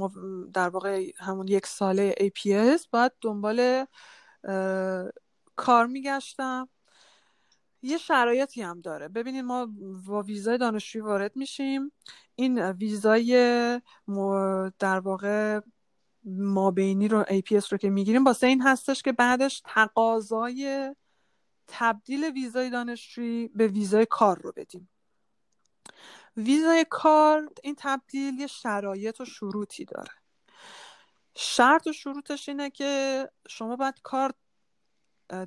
[0.54, 3.86] در واقع همون یک ساله APS باید دنبال
[5.56, 6.68] کار میگشتم.
[7.82, 9.08] یه شرایطی هم داره.
[9.08, 9.68] ببینید ما
[10.06, 11.92] با ویزای دانشجویی وارد میشیم.
[12.34, 13.32] این ویزای
[14.78, 15.60] در واقع
[16.24, 20.94] مابینی رو APS رو که می‌گیریم واسه این هستش که بعدش تقاضای
[21.68, 24.90] تبدیل ویزای دانشجویی به ویزای کار رو بدیم.
[26.36, 30.12] ویزای کار این تبدیل یه شرایط و شروطی داره.
[31.36, 34.34] شرط و شروطش اینه که شما باید کار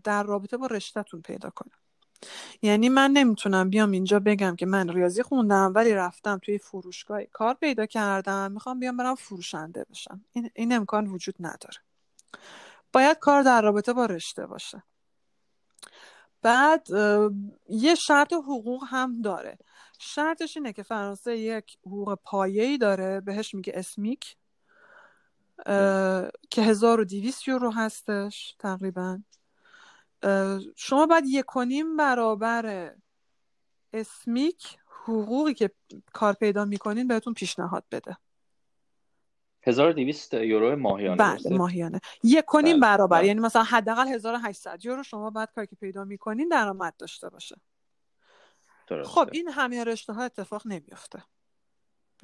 [0.03, 1.82] در رابطه با رشتهتون پیدا کنید.
[2.61, 7.53] یعنی من نمی‌تونم بیام اینجا بگم که من ریاضی خوندم ولی رفتم توی فروشگاه کار
[7.53, 8.51] پیدا کردم.
[8.51, 10.25] می‌خوام بیام برم فروشنده بشم.
[10.53, 11.77] این, امکان وجود نداره.
[12.93, 14.83] باید کار در رابطه با رشته باشه.
[16.41, 16.87] بعد
[17.69, 19.57] یه شرط حقوق هم داره.
[19.99, 23.21] شرطش اینه که فرانسه یک حقوق پایه‌ای داره.
[23.21, 24.37] بهش میگه اسمیک.
[26.49, 29.19] که 1200 یورو هستش تقریبا.
[30.75, 31.45] شما باید یک
[31.97, 32.95] برابر
[33.93, 35.71] اسمیک حقوقی که
[36.13, 38.17] کار پیدا می‌کنین بهتون پیشنهاد بده.
[39.63, 41.99] 1200 یورو ماهیانه بله ماهیانه.
[42.23, 43.17] یک کنیم بله، برابر.
[43.17, 43.27] بله.
[43.27, 47.55] یعنی مثلا حداقل 1800 یورو شما باید کاری که پیدا می‌کنین درآمد داشته باشه.
[48.87, 49.11] درسته.
[49.11, 51.23] خب این همه رشته ها اتفاق نمیفته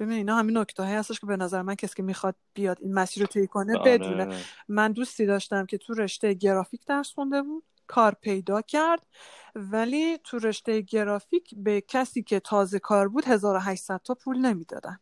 [0.00, 2.94] ببین اینا همین نکته هایی هستش که به نظر من کسی که می‌خواد بیاد این
[2.94, 3.98] مسیر رو طی کنه بله.
[3.98, 4.44] بدونه.
[4.68, 7.64] من دوستی داشتم که تو رشته گرافیک درس خونده بود.
[7.90, 9.06] کار پیدا کرد.
[9.54, 14.98] ولی تو رشته گرافیک به کسی که تازه کار بود 1800 تا پول نمی‌دادن.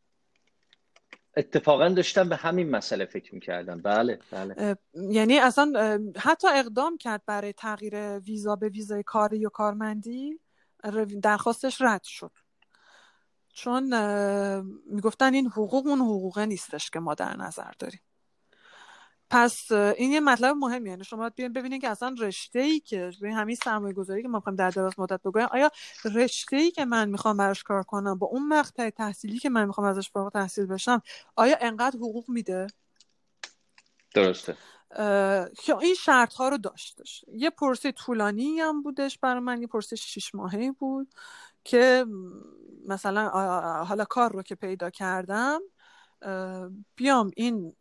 [1.36, 3.82] اتفاقا داشتم به همین مسئله فکر می‌کردم.
[3.82, 4.76] بله بله.
[4.94, 10.40] یعنی اصلا حتی اقدام کرد برای تغییر ویزا به ویزای کاری یا کارمندی.
[11.22, 12.32] درخواستش رد شد.
[13.52, 13.84] چون
[14.86, 18.00] می‌گفتن این حقوق اون حقوقه نیستش که ما در نظر داریم.
[19.30, 23.34] پس این یه مطلب مهمی یعنی شما بیاین ببینید که اصلا رشته ای که به
[23.34, 25.70] همین سرمایه گذاری که ما می‌خوایم در دراز مدت بگویم آیا
[26.14, 29.86] رشته ای که من می‌خوام براش کار کنم با اون مقطع تحصیلی که من می‌خوام
[29.86, 31.02] ازش فارغ تحصیل بشم
[31.36, 32.66] آیا انقدر حقوق میده؟
[34.14, 34.56] درسته.
[35.80, 37.24] این شرط ها رو داشتش.
[37.32, 41.14] یه پرسه طولانی هم بودش برای من یه پرسه شیش ماهه بود
[41.64, 42.06] که
[42.86, 43.28] مثلا
[43.84, 45.60] حالا کار رو که پیدا کردم
[46.96, 47.76] بیام این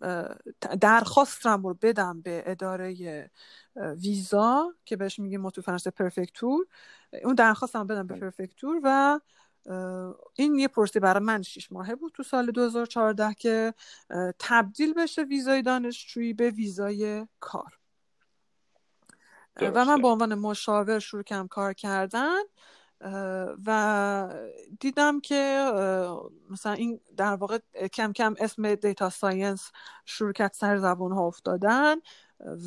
[0.82, 3.30] درخواستم رو بدم به اداره
[3.76, 6.66] ویزا که بهش میگیم ما تو فرانسه پرفکتور.
[7.24, 8.22] اون درخواستم بدم به بله.
[8.22, 9.20] پرفکتور و
[10.36, 13.74] این یه پروسه‌ای برای من شیش ماهه بود تو سال 2014 که
[14.40, 17.80] تبدیل بشه ویزای دانشجویی به ویزای کار.
[19.62, 22.40] و من به عنوان مشاور شروع کردم کار کردن.
[23.66, 24.30] و
[24.80, 25.72] دیدم که
[26.50, 27.60] مثلا این در واقع
[27.94, 29.72] کم کم اسم data science
[30.36, 31.96] کرد سر زبون ها افتادن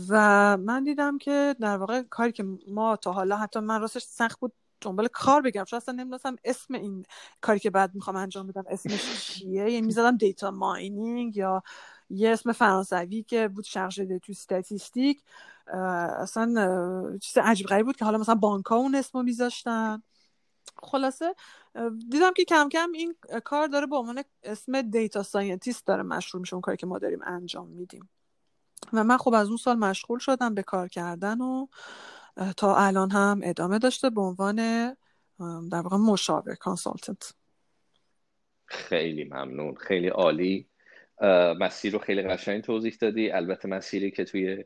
[0.08, 4.40] و من دیدم که در واقع کاری که ما تا حالا حتی من راستش سخت
[4.40, 7.04] بود دنبال کار بگردم چون اصلا نمی‌دونستم اسم این
[7.40, 11.62] کاری که بعد می‌خوام انجام بدم اسمش چیه؟ یعنی می‌زدم data mining یا
[12.10, 15.22] یه اسم فرانسوی که بود chargé d'études statistiques
[16.18, 20.02] اصلا چیز عجیب غریب بود که حالا مثلا بانک ها اون اسمو میذاشتن.
[20.82, 21.34] خلاصه
[22.10, 26.54] دیدم که کم کم این کار داره به عنوان اسم data scientist داره مشغول میشه
[26.54, 28.10] اون کاری که ما داریم انجام میدیم.
[28.92, 31.66] و من خب از اون سال مشغول شدم به کار کردن و
[32.56, 34.56] تا الان هم ادامه داشته به عنوان
[35.70, 37.32] در واقع مشاور کانسالتنت.
[38.66, 40.68] خیلی ممنون خیلی عالی.
[41.60, 43.30] مسیر رو خیلی قشنگ توضیح دادی.
[43.30, 44.64] البته مسیری که توی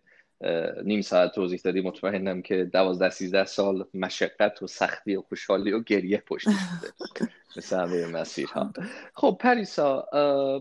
[0.85, 5.81] نیم ساعت توضیح دادی مطمئنم که دوازده سیزده سال مشقت و سختی و خوشحالی و
[5.81, 8.73] گریه پشت بوده مثل همه مسیرها.
[9.15, 9.37] خب.
[9.41, 10.09] پریسا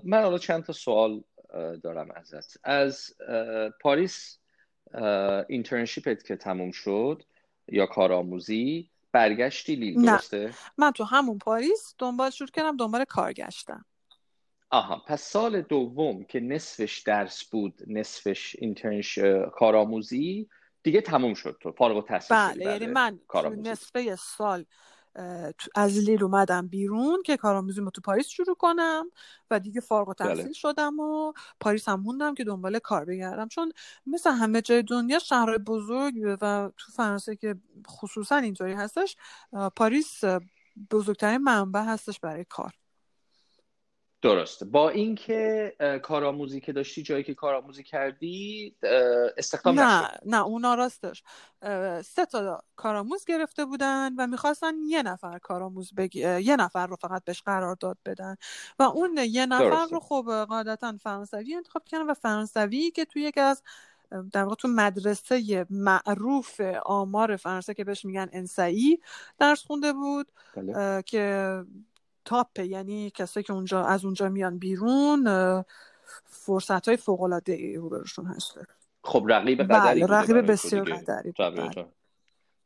[0.03, 1.23] من حالا چند تا سوال
[1.83, 2.57] دارم ازت.
[2.63, 3.15] از
[3.81, 4.39] پاریس
[5.47, 7.23] internship ت که تموم شد
[7.67, 13.85] یا کارآموزی برگشتی لیل درسته؟ من تو همون پاریس دنبال شروع کردم دنبال کار گشتم
[14.73, 19.19] آها پس سال دوم که نصفش درس بود نصفش internship
[19.53, 20.49] کارآموزی
[20.83, 23.19] دیگه تموم شد تو فارغ التحصیل بله یعنی من
[23.57, 24.65] نصفه سال
[25.75, 29.11] از لیل اومدم بیرون که کارآموزی تو پاریس شروع کنم
[29.51, 30.53] و دیگه فارغ و تحصیل بله.
[30.53, 33.47] شدم و پاریس هم موندم که دنبال کار بگردم.
[33.47, 33.71] چون
[34.07, 37.55] مثل همه جای دنیا شهر بزرگ و تو فرانسه که
[37.87, 39.17] خصوصا اینطوری هستش
[39.75, 40.21] پاریس
[40.91, 42.82] بزرگترین منبع هستش برای کار.
[44.23, 44.65] درسته.
[44.65, 48.75] با اینکه کارآموزی که داشتی جایی که کارآموزی کردی
[49.37, 51.23] استخدام نه نه اونا راستش
[52.05, 56.19] سه تا کارآموز گرفته بودن و می‌خواستن یه نفر کارآموز بگی...
[56.19, 58.35] یه نفر رو فقط بهش قرار داد بدن.
[58.79, 63.39] و اون یه نفر رو خب قاعدتا فرانسوی انتخاب کردن و فرانسوی که توی یکی
[63.39, 63.63] از
[64.31, 68.99] در واقع تو مدرسه معروف آمار فرانسه که بهش میگن انسایی
[69.39, 70.31] درس خونده بود.
[70.55, 71.01] بله.
[71.01, 71.63] که
[72.25, 75.27] تاپ یعنی کسایی که اونجا از اونجا میان بیرون
[76.25, 78.59] فرصت های فوق العاده ای روبروشون هست.
[79.03, 81.85] خب رقیب قدری بله رقیب بسیار قدری بله.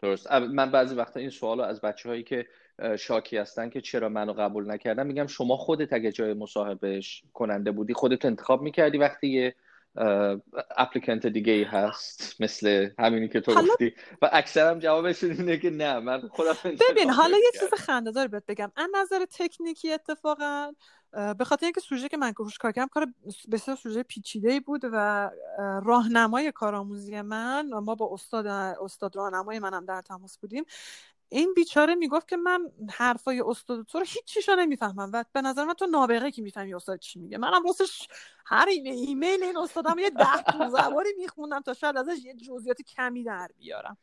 [0.01, 0.31] درست.
[0.31, 2.47] من بعضی وقتا این سوال از بچه هایی که
[2.99, 7.01] شاکی هستن که چرا منو قبول نکردن میگم شما خودت اگه جای مصاحبه
[7.33, 9.55] کننده بودی خودت انتخاب می‌کردی وقتی یه
[10.77, 13.93] اپلیکنت دیگه ای هست مثل همینی که تو گفتی.
[14.21, 16.53] و اکثرم جوابش اینه که نه من خودم
[16.89, 18.71] ببین حالا یه چیز خنده دار بهت بگم.
[18.75, 20.73] از نظر تکنیکی اتفاقا
[21.11, 23.07] به خاطر اینکه سوژه که من روش کار کردم کار
[23.51, 25.31] بسیار سوژه پیچیده ای بود و
[25.83, 30.65] راهنمای کارآموزی من ما با استاد استاد راهنمای منم در تماس بودیم.
[31.29, 35.73] این بیچاره می‌گفت که من حرفای استاد تو رو هیچ نمی‌فهمم و به نظر من
[35.73, 37.37] تو نابغه که می‌فهمی استاد چی میگه.
[37.37, 38.07] منم راستش
[38.45, 43.23] هر ایمیل این استادم یه ده 15 باری میخوندم تا شاید ازش یه جزئیات کمی
[43.23, 43.97] در بیارم.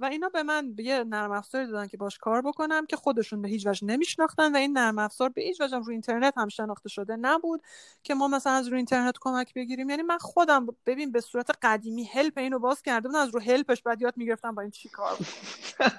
[0.00, 3.48] و اینا به من یه نرم افزاری دادن که باش کار بکنم که خودشون به
[3.48, 7.16] هیچ وجه نمیشناختن و این نرم افزار به هیچ وجه رو اینترنت هم شناخته شده
[7.16, 7.62] نبود
[8.02, 9.90] که ما مثلا از رو اینترنت کمک بگیریم.
[9.90, 13.82] یعنی من خودم ببین به صورت قدیمی هلپ اینو باز کرده بودم از رو هلپش
[13.82, 15.16] بعد یاد می‌گرفتم با این چی کار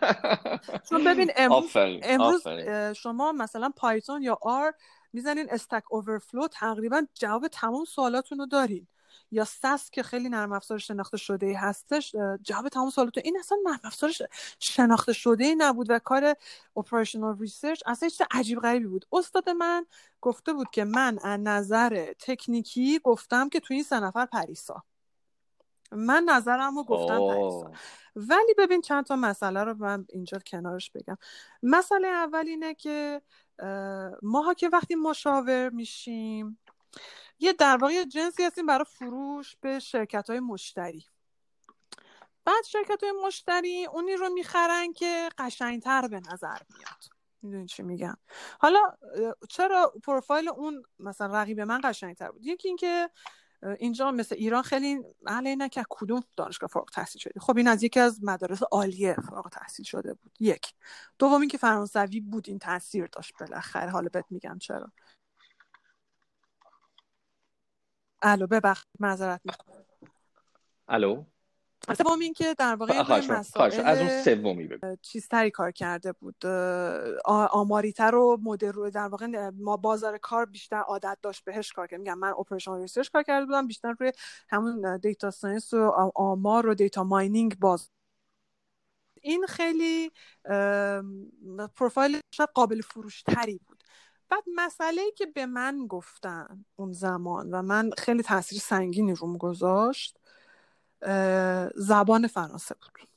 [0.89, 2.47] چون ببین امروز, امروز
[2.93, 4.73] شما مثلا Python یا R
[5.13, 8.87] می‌زنین Stack Overflow تقریبا جواب تمام سوالاتون رو دارین.
[9.31, 13.57] یا SAS که خیلی نرم افزار شناخته شده ای هستش جواب تمام سوالات این اصلا
[13.65, 14.11] نرم افزار
[14.59, 16.35] شناخته شده ای نبود و کار
[16.77, 19.05] operational research اصلا چیز عجیب غریبی بود.
[19.11, 19.85] استاد من
[20.21, 24.83] گفته بود که من از نظر تکنیکی گفتم که تو این سه نفر پریسا.
[25.91, 27.71] من نظرم رو گفتم پریسا.
[28.15, 31.17] ولی ببین چند تا مسئله رو من اینجا کنارش بگم.
[31.63, 33.21] مسئله اول اینه که
[34.21, 36.59] ماها که وقتی مشاور میشیم
[37.41, 41.05] یه در واقع جنسی هستیم برای فروش به شرکت های مشتری.
[42.45, 47.03] بعد شرکت های مشتری اونی رو می‌خرن که قشنگتر به نظر میاد.
[47.41, 48.17] می‌دونی چی میگم؟
[48.59, 48.97] حالا
[49.49, 53.09] چرا پروفایل اون مثلا رقیب من قشنگتر بود؟ یکی اینکه
[53.77, 57.39] اینجا مثل ایران خیلی اهل اینه که کدوم دانشگاه فارغ تحصیل شده.
[57.39, 60.31] خب این از یکی از مدارس عالیه فارغ تحصیل شده بود.
[60.39, 60.73] یک.
[61.19, 63.89] دوم اینکه فرانسوی بود این تاثیر داشت بالاخره.
[63.89, 64.91] حالا بهت میگم چرا.
[68.21, 69.41] الو ببخشید معذرت
[70.87, 71.23] الو؟
[71.97, 74.69] سوم این که در واقع مسائل از اون سومی
[75.01, 76.45] چیزتری کار کرده بود.
[77.25, 81.99] آماریتر و مدرن‌تر رو در واقع ما بازار کار بیشتر عادت داشت بهش کار کرد.
[81.99, 84.11] میگم من operation research کار کرده بودم بیشتر روی
[84.49, 87.89] همون data science و آمار و data mining باز.
[89.21, 90.11] این خیلی
[91.75, 92.19] پروفایل
[92.53, 93.80] قابل فروش تری بود.
[94.31, 99.37] بعد مسئله ای که به من گفتن اون زمان و من خیلی تاثیر سنگینی روم
[99.37, 100.19] گذاشت
[101.75, 103.09] زبان فرانسه بود.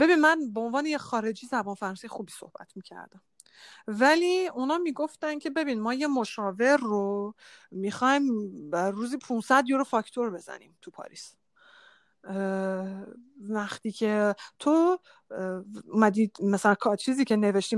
[0.00, 3.22] ببین من به عنوان یه خارجی زبان فرانسه خوبی صحبت می‌کردم.
[3.86, 7.34] ولی اونا می‌گفتن که ببین ما یه مشاور رو
[7.70, 8.28] می‌خوایم
[8.72, 11.34] روزی 500 یورو فاکتور بزنیم تو پاریس.
[13.48, 14.98] وقتی که تو
[15.92, 17.76] اومدی مثلا چیزی که نوشتی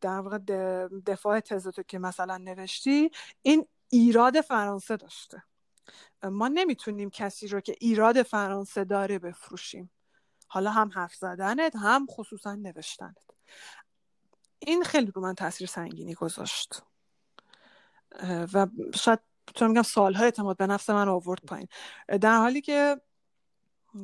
[0.00, 0.38] در واقع
[1.06, 3.10] دفاع تزتو که مثلا نوشتی
[3.42, 5.42] این ایراد فرانسه داشته.
[6.22, 9.90] ما نمی‌تونیم کسی رو که ایراد فرانسه داره بفروشیم.
[10.48, 13.16] حالا هم حرف زدنت هم خصوصا نوشتنت.
[14.58, 16.82] این خیلی رو من تاثیر سنگینی گذاشت.
[18.54, 19.18] و شاید
[19.54, 21.68] تو میگم سالها اعتماد به نفس من آورد پایین.
[22.20, 23.00] در حالی که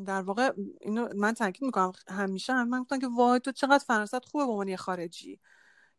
[0.07, 1.93] در واقع اینو من تاکید می‌کنم.
[2.09, 5.41] همیشه هم من گفتم که وای تو چقدر فرانسه خوبه به عنوان خارجی.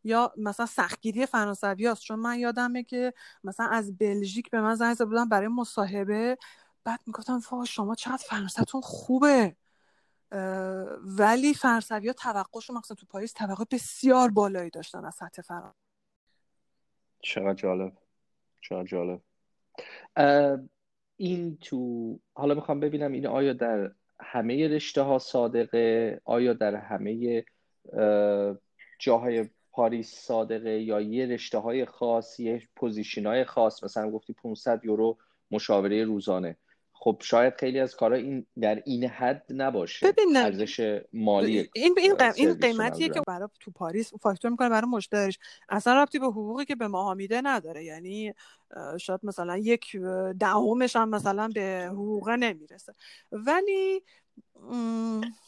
[0.04, 3.14] یا مثلا سختگیری فرانسوی هست چون من یادمه که
[3.44, 6.38] مثلا از بلژیک به من زنگ بودن برای مصاحبه.
[6.84, 9.56] بعد می‌گفتم وای شما چقدر فرانسهتون خوبه.
[11.02, 15.76] ولی فرانسوی ها توقعشون مثلا تو پاریس توقع بسیار بالایی داشتن از سطح فرانسه.
[17.22, 17.92] چقدر جالب.
[18.60, 19.20] چقدر جالب.
[21.22, 27.44] این تو حالا می‌خوام ببینم این آیا در همه رشته ها صادقه؟ آیا در همه
[28.98, 34.84] جاهای پاریس صادقه یا یه رشته های خاص یه position های خاص؟ مثلا گفتی 500
[34.84, 35.18] یورو
[35.50, 36.56] مشاوره روزانه.
[37.04, 40.12] خب شاید خیلی از کارا این در این حد نباشه.
[40.12, 45.38] ببین ارزش مالی این این, این قیمتیه که برای تو پاریس فاکتور می‌کنه برای مشتریش.
[45.68, 47.84] اصلا ربطی به حقوقی که به ما میده نداره.
[47.84, 48.34] یعنی
[49.00, 49.96] شاید مثلا یک
[50.40, 52.92] دهمش هم مثلا به حقوق نمی‌رسه.
[53.32, 54.02] ولی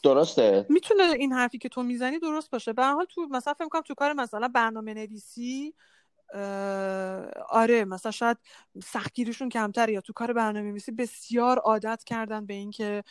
[0.03, 0.67] درسته.
[0.69, 2.73] می‌تونه این حرفی که تو می‌زنی درست باشه.
[2.73, 5.75] به حال تو مثلا فکر کنم تو کار مثلا برنامه نویسی
[7.49, 8.39] آره مثلا شاید
[8.85, 13.05] سختگیریشون کمتر یا تو کار برنامه نویسی بسیار عادت کردن به اینکه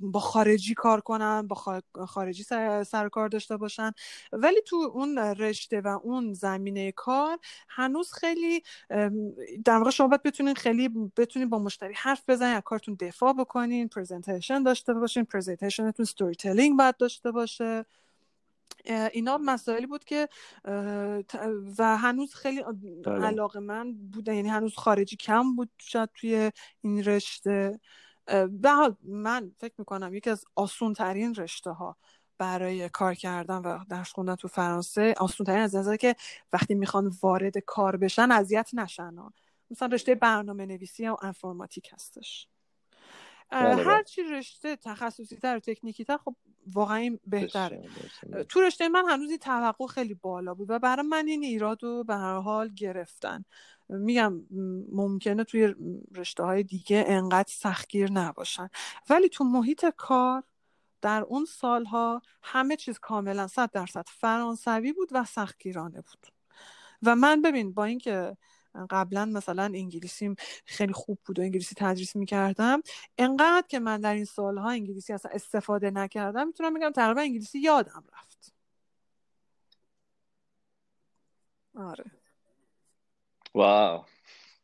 [0.00, 3.92] با خارجی کار کنن با خارجی سر, کار داشته باشن.
[4.32, 8.62] ولی تو اون رشته و اون زمینه کار هنوز خیلی
[9.64, 13.88] در واقع شما باید بتونین خیلی بتونین با مشتری حرف بزنین از کارتون دفاع بکنین
[13.88, 17.84] presentation داشته باشین presentation تون storytelling باید داشته باشه.
[19.12, 20.28] اینا مسائلی بود که
[21.78, 22.62] و هنوز خیلی
[23.04, 23.26] بله.
[23.26, 27.80] علاقه من بودن یعنی هنوز خارجی کم بود شاید توی این رشته
[28.50, 31.96] به حال من فکر می‌کنم یکی از آسون ترین رشته ها
[32.38, 36.16] برای کار کردن و درس خوندن تو فرانسه آسون ترین از نظر که
[36.52, 39.14] وقتی می‌خوان وارد کار بشن اذیت نشن
[39.70, 42.48] مثلا رشته برنامه نویسی و انفرماتیک هستش.
[43.52, 46.36] هر چی رشته تخصصی تر و تکنیکی تر خب
[46.66, 47.88] واقعا این بهتره.
[48.48, 52.04] تو رشته من هنوز این توقع خیلی بالا بود و برای من این ایراد رو
[52.04, 53.44] به هر حال گرفتن.
[53.88, 54.40] میگم
[54.92, 55.74] ممکنه توی
[56.14, 58.68] رشته های دیگه انقدر سختگیر نباشن.
[59.10, 60.42] ولی تو محیط کار
[61.00, 66.26] در اون سالها همه چیز کاملا صد درصد فرانسوی بود و سختگیرانه بود.
[67.02, 68.36] و من ببین با اینکه
[68.90, 72.82] قبلا مثلا انگلیسیم خیلی خوب بود و انگلیسی تدریس می‌کردم.
[73.18, 78.04] انقدر که من در این سالها انگلیسی اصلا استفاده نکردم می‌تونم بگم تقریبا انگلیسی یادم
[78.18, 78.52] رفت.
[81.74, 82.04] آره.
[83.54, 84.04] واو.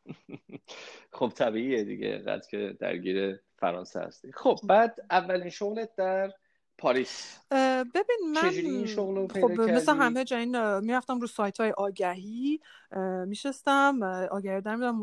[1.13, 4.33] خب طبیعیه دیگه قد که درگیر فرانسه هستی.
[4.33, 6.33] خب بعد اولین شغلت در
[6.79, 7.39] پاریس.
[7.95, 12.61] ببین من این شغل خب مثل همه جا این می‌رفتم رو سایت های آگهی
[13.27, 14.95] میشستم آگهی در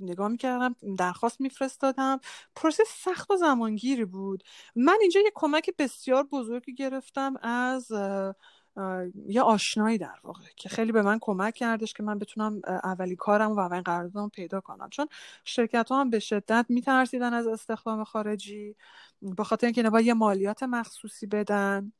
[0.00, 2.20] نگاه می‌کردم درخواست میفرستادم.
[2.56, 4.42] پروسه سخت و زمانگیری بود.
[4.76, 7.92] من اینجا یه کمک بسیار بزرگی گرفتم از
[9.26, 13.52] یه آشنایی در واقع که خیلی به من کمک کردش که من بتونم اولی کارم
[13.52, 14.88] و اولین قراردادم پیدا کنم.
[14.90, 15.08] چون
[15.44, 18.76] شرکت ها هم به شدت میترسیدن از استخدام خارجی
[19.22, 21.92] به خاطر اینکه باید یه مالیات مخصوصی بدن.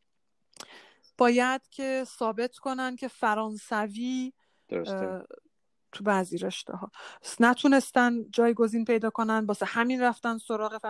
[1.18, 4.32] باید که ثابت کنن که فرانسوی
[5.92, 6.90] تو بعضی رشته ها
[7.40, 10.80] نتونستن جایگزین پیدا کنن باسه همین رفتن سراغ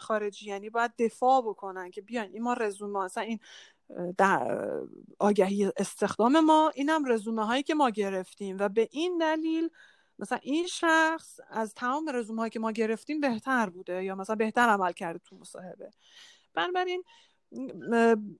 [0.00, 0.48] خارجی.
[0.48, 3.38] یعنی باید دفاع بکنن که بیان این ما رزومه اصلا این
[4.18, 4.70] در
[5.18, 8.56] آگهی استخدام ما اینم رزومه هایی که ما گرفتیم.
[8.58, 9.70] و به این دلیل
[10.18, 14.68] مثلا این شخص از تمام رزومه هایی که ما گرفتیم بهتر بوده یا مثلا بهتر
[14.68, 15.90] عمل کرده تو مصاحبه.
[16.54, 17.04] بنابراین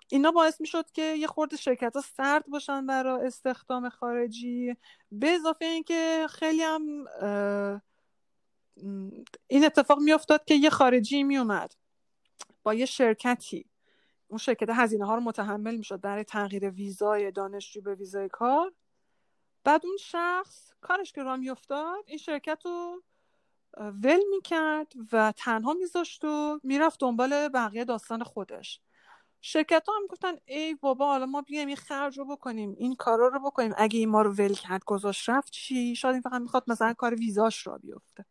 [0.09, 4.77] اینا باعث می شد که یه خورده شرکت ها سرد باشن برای استخدام خارجی.
[5.13, 7.05] به اضافه اینکه خیلی هم
[9.47, 11.75] این اتفاق می افتاد که یه خارجی می اومد
[12.63, 13.67] با یه شرکتی.
[14.35, 18.73] اون شرکت هزینه ها رو متحمل می‌شد برای تغییر ویزای دانشجو به ویزای کار.
[19.65, 23.03] بعد اون شخص کارش که را میافتاد این شرکت رو
[23.77, 28.81] ول می‌کرد و تنها میذاشت و می‌رفت دنبال بقیه داستان خودش.
[29.41, 33.29] شرکت ها هم گفتن ای بابا حالا ما بیایم این خرج رو بکنیم این کارا
[33.29, 33.75] رو بکنیم.
[33.77, 37.15] اگه این ما رو ول کرد گذاشت رفت چی؟ شاید این فقط می‌خواد مثلا کار
[37.15, 38.25] ویزاش را بیفته.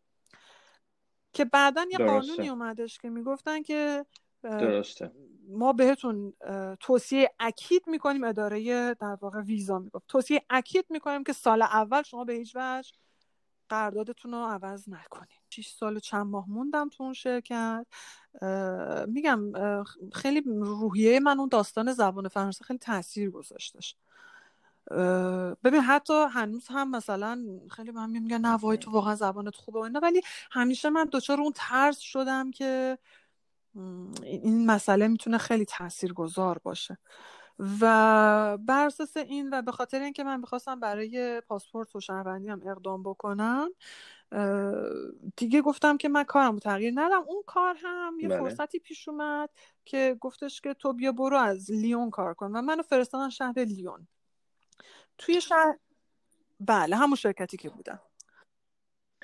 [1.34, 4.06] که بعدا یه قانونی اومدش که می‌گفتن که
[4.44, 5.12] درسته.
[5.48, 6.34] ما بهتون
[6.80, 10.08] توصیه اکید می‌کنیم اداره در واقع ویزا می‌گفت.
[10.08, 12.92] توصیه اکید می‌کنیم که سال اول شما به هیچ وجه
[13.70, 17.86] قراردادتون رو عوض نکنیم 6 سال چند ماه موندم تو اون شرکت.
[19.08, 19.52] میگم
[20.14, 23.96] خیلی روحیه من اون داستان زبان فرانسه خیلی تاثیر گذاشتش.
[25.64, 29.84] ببین حتی هنوز هم مثلا خیلی من میگن نه وای تو واقعا زبانت خوبه و
[29.84, 30.22] اینا ولی
[30.52, 32.98] همیشه من دچار اون ترس شدم که
[34.24, 35.66] این مسئله می‌تونه خیلی
[36.16, 36.98] گذار باشه.
[37.82, 42.62] و بر اساس این و به خاطر اینکه من می‌خواستم برای پاسپورت و شهروندی هم
[42.66, 43.70] اقدام بکنم
[45.36, 47.24] دیگه گفتم که من کارم تغییر ندم.
[47.28, 48.40] اون کار هم یه بله.
[48.40, 49.50] فرصتی پیش اومد
[49.86, 54.08] که گفتش که تو بیا برو از لیون کار کن و منو فرستادن شهر لیون.
[55.18, 55.78] توی شهر
[56.60, 58.00] بله همون شرکتی که بودم.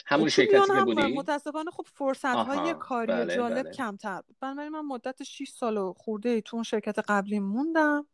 [0.10, 3.72] همون شرکتی که بودی؟ متاسفانه خب فرصت های کاری بله، جالب بله.
[3.72, 4.36] کمتر بود.
[4.40, 8.08] بنابراین من مدت 6 سال و خورده تو اون شرکت قبلی موندم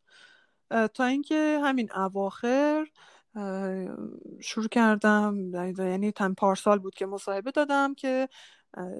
[0.93, 2.87] تا اینکه همین اواخر
[4.41, 8.29] شروع کردم یعنی تن پارسال بود که مصاحبه دادم که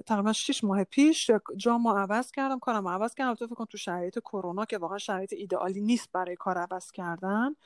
[0.06, 3.34] تقریبا 6 ماه پیش جامو عوض کردم کارم عوض کردم.
[3.34, 7.56] تو فکر تو شرایط کرونا که واقعا شرایط ایدئالی نیست برای کار عوض کردن.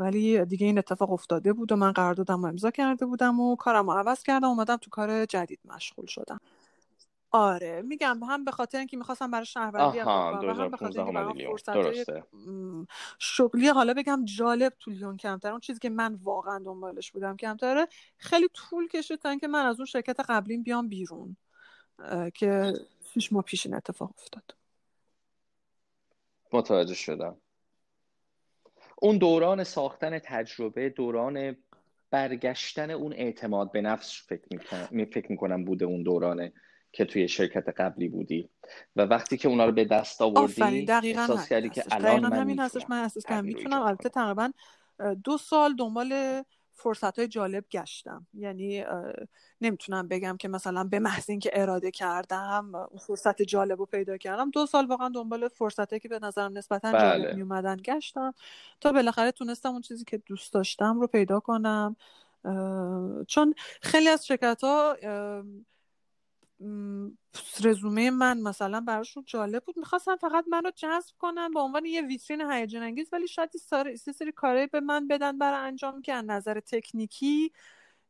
[0.00, 3.98] ولی دیگه این اتفاق افتاده بود و من قراردادم امضا کرده بودم و کارم رو
[3.98, 6.40] عوض کردم اومدم تو کار جدید مشغول شدم.
[7.30, 11.74] آره میگم هم به خاطر اینکه می‌خواستم برای شهروندی هم به خاطر اینکه فرصت
[13.18, 17.88] شغلی حالا بگم جالب تو لیون کمتر اون چیزی که من واقعا دنبالش بودم کمتره
[18.16, 21.36] خیلی طول کشید تا اینکه من از اون شرکت قبلیم بیام بیرون
[22.34, 22.72] که
[23.14, 24.54] شش ماه پیش این اتفاق افتاد.
[26.52, 27.36] متوجه شدم.
[29.00, 31.56] اون دوران ساختن تجربه دوران
[32.10, 34.42] برگشتن اون اعتماد به نفس فکر,
[34.90, 36.52] می فکر می‌کنم بوده اون دورانه
[36.92, 38.48] که توی شرکت قبلی بودی.
[38.96, 41.20] و وقتی که اونا رو به دست آوردی دقیقا.
[41.20, 42.82] احساس کردی که الان من همین هستش.
[42.88, 43.44] من احساس کردم.
[43.44, 44.50] می‌تونم البته تقریبا
[45.24, 46.42] دو سال دنبال
[46.82, 48.26] فرصت های جالب گشتم.
[48.34, 48.84] یعنی
[49.60, 54.50] نمی‌تونم بگم که مثلا به محض اینکه اراده کردم اون فرصت جالب رو پیدا کردم.
[54.50, 57.00] دو سال واقعا دنبال فرصتی که به نظرم نسبتا بله.
[57.00, 58.34] جالب میومدن گشتم.
[58.80, 61.96] تا بالاخره تونستم اون چیزی که دوست داشتم رو پیدا کنم.
[63.28, 64.96] چون خیلی از شرکت ها
[67.64, 69.78] رزومه من مثلا براشون جالب بود.
[69.78, 73.96] می‌خواستم فقط من رو جذب کنن به عنوان یه ویترین هیجان انگیز ولی شاید سری,
[73.96, 77.52] سری کاری به من بدن برای انجام که از نظر تکنیکی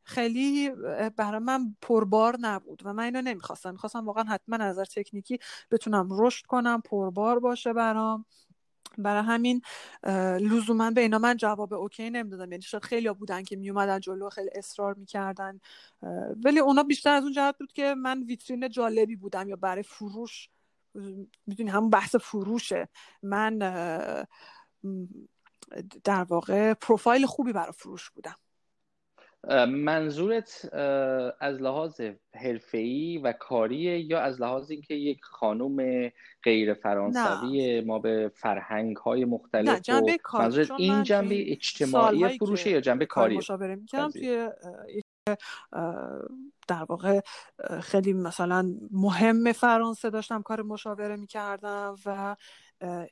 [0.04, 0.70] خیلی
[1.16, 3.70] برای من پربار نبود و من اینو نمی‌خواستم.
[3.70, 5.38] می‌خواستم واقعا حتما نظر تکنیکی
[5.70, 8.24] بتونم رشد کنم پربار باشه برام.
[8.98, 9.62] برای همین
[10.40, 12.52] لزوما به اینا من جواب اوکی نمی‌دادم.
[12.52, 15.60] یعنی شاید خیلی بودن که میومدن جلو خیلی اصرار می‌کردن.
[16.44, 20.48] ولی اونا بیشتر از اون جهت بود که من ویترین جالبی بودم یا برای فروش
[21.46, 22.88] می‌دونی همون بحث فروشه.
[23.22, 23.58] من
[26.04, 28.36] در واقع پروفایل خوبی برای فروش بودم.
[29.68, 30.74] منظورت
[31.40, 32.00] از لحاظ
[32.34, 36.10] حرفه‌ای و کاری یا از لحاظ اینکه یک خانم
[36.42, 43.06] غیر فرانسوی ما به فرهنگ های مختلف نه منظورت این جنبه اجتماعی فروشه یا جنبه
[43.06, 44.48] کاری؟ مشاوره می‌کردم توی
[46.68, 47.20] در واقع
[47.80, 52.36] خیلی مثلا مهم فرانسه داشتم کار مشاوره می‌کردم و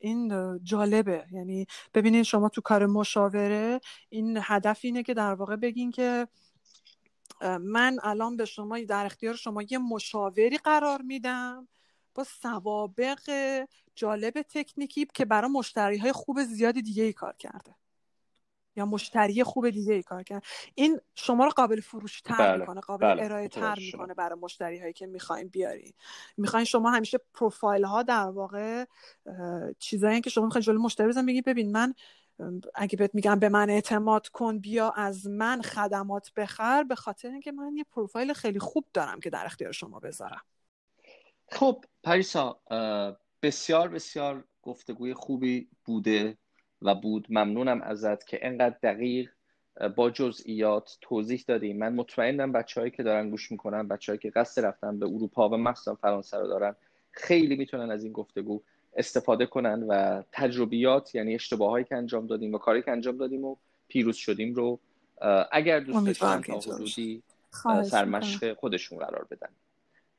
[0.00, 1.24] این جالبه.
[1.32, 6.28] یعنی ببینید شما تو کار مشاوره این هدف اینه که در واقع بگین که
[7.60, 11.68] من الان به شما در اختیار شما یه مشاوری قرار میدم
[12.14, 13.30] با سوابق
[13.94, 17.74] جالب تکنیکی که برای مشتری های خوب زیادی دیگه ای کار کرده.
[18.76, 20.42] یا مشتری خوب دیگه ای کار کرد
[20.74, 22.60] این شما رو قابل فروش تر بله.
[22.60, 23.24] می‌کنه قابل بله.
[23.24, 25.94] ارائه تر می‌کنه برای مشتری هایی که می‌خواین بیاری
[26.36, 28.84] می‌خواین شما همیشه پروفایل ها در واقع
[29.78, 31.94] چیزایی که شما می‌خواین جلو مشتری بزن بگید ببین من
[32.74, 37.52] اگه بهت میگم به من اعتماد کن بیا از من خدمات بخر به خاطر اینکه
[37.52, 40.42] من یه پروفایل خیلی خوب دارم که در اختیار شما بذارم
[41.50, 42.60] خب پریسا
[43.42, 46.38] بسیار بسیار گفتگوی خوبی بوده
[46.82, 49.30] و بود ممنونم ازت که انقدر دقیق
[49.96, 54.98] با جزئیات توضیح دادیم من مطمئنم بچههایی که دارن گوش می‌کنن بچههایی که قصد رفتن
[54.98, 56.76] به اروپا و مخصوصا فرانسه رو دارن
[57.10, 58.62] خیلی می‌تونن از این گفتگو
[58.96, 63.56] استفاده کنن و تجربیات یعنی اشتباهایی که انجام دادیم و کاری که انجام دادیم و
[63.88, 64.80] پیروز شدیم رو
[65.52, 67.22] اگر دوست داشتن تا حدودی
[67.84, 69.48] سرمشق خودشون قرار بدن.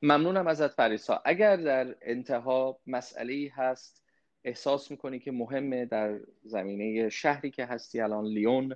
[0.02, 1.22] ممنونم ازت پریسا.
[1.26, 4.04] اگر در انتها مسئله هست
[4.44, 8.76] احساس می‌کنی که مهمه در زمینه شهری که هستی الان لیون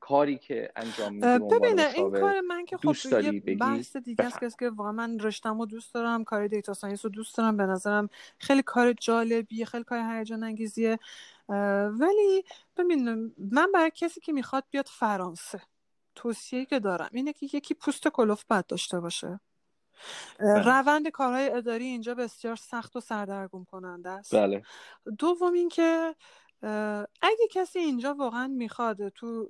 [0.00, 4.70] کاری که انجام میدی ببینه این کار من که خب یه بحث دیگه است که
[4.70, 8.08] واقعا من رشتم رو دوست دارم کار data science رو دوست دارم به نظرم
[8.38, 10.98] خیلی کار جالبیه خیلی کار هیجان انگیزیه.
[11.88, 12.44] ولی
[12.76, 15.60] ببین من برای کسی که می‌خواد بیاد فرانسه
[16.14, 19.40] توصیه که دارم اینه که یکی پوست کلوف بد داشته باشه.
[20.38, 20.62] بله.
[20.64, 24.62] روند کارهای اداری اینجا بسیار سخت و سردرگم کننده است بله.
[25.18, 26.14] دوم اینکه
[27.22, 29.48] اگه کسی اینجا واقعا می‌خواد تو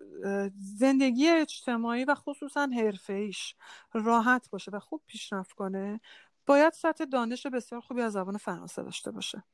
[0.79, 2.69] زندگی اجتماعی و خصوصا
[3.09, 3.55] ایش
[3.93, 6.01] راحت باشه و خوب پیشرفت کنه
[6.47, 9.45] باید سطح دانش بسیار خوبی از زبان فرانسه داشته باشه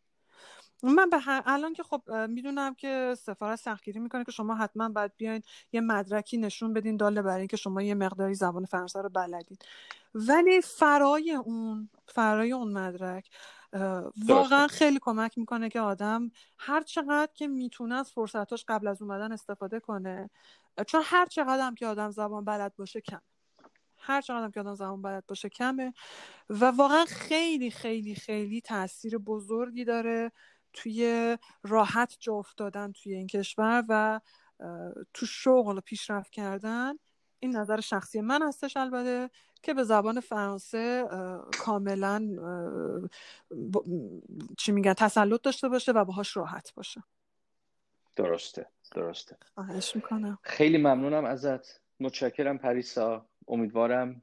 [0.83, 5.43] من به الان که خب می‌دونم که سفارت سختگیری می‌کنه که شما حتما باید بیاین
[5.73, 9.65] یه مدرکی نشون بدین داله برای اینکه شما یه مقداری زبان فرانسه رو بلدید
[10.15, 13.31] ولی فرای اون فرای اون مدرک
[14.29, 19.33] واقعا خیلی کمک می‌کنه که آدم هر چقدر که می‌تونه از فرصتاش قبل از اومدن
[19.33, 20.31] استفاده کنه
[20.87, 23.21] چون هر چقدر هم که آدم زبان بلد باشه کم
[23.99, 25.93] هر چقدر که آدم زبان بلد باشه کمه
[26.51, 30.33] و واقعا خیلی خیلی خیلی تاثیر بزرگی داره
[30.73, 34.21] توی راحت جا افتادن توی این کشور و
[35.15, 36.95] تو شغل پیشرفت کردن
[37.41, 39.31] این نظر شخصی من هستش البته
[39.63, 41.09] که به زبان فرانسه
[41.59, 42.29] کاملا
[44.59, 47.03] چی میگن تسلط داشته باشه و باهاش راحت باشه.
[48.17, 49.37] درسته درسته.
[49.55, 50.39] خواهش می‌کنم.
[50.43, 51.81] خیلی ممنونم ازت.
[52.01, 53.27] متشکرم پریسا.
[53.49, 54.23] امیدوارم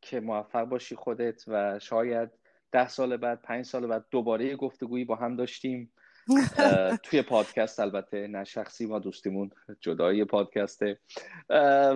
[0.00, 2.30] که موفق باشی خودت و شاید
[2.72, 5.92] ده سال بعد پنج سال بعد دوباره یه گفتگویی با هم داشتیم.
[7.02, 9.50] توی پادکست البته نه شخصی ما دوستیمون
[9.80, 10.98] جدای پادکسته.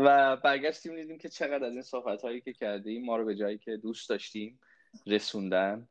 [0.05, 3.59] و برگشتیم دیدیم که چقدر از این صحبت هایی که کردیم ما رو به جایی
[3.59, 4.61] که دوست داشتیم
[5.07, 5.89] رسوندن.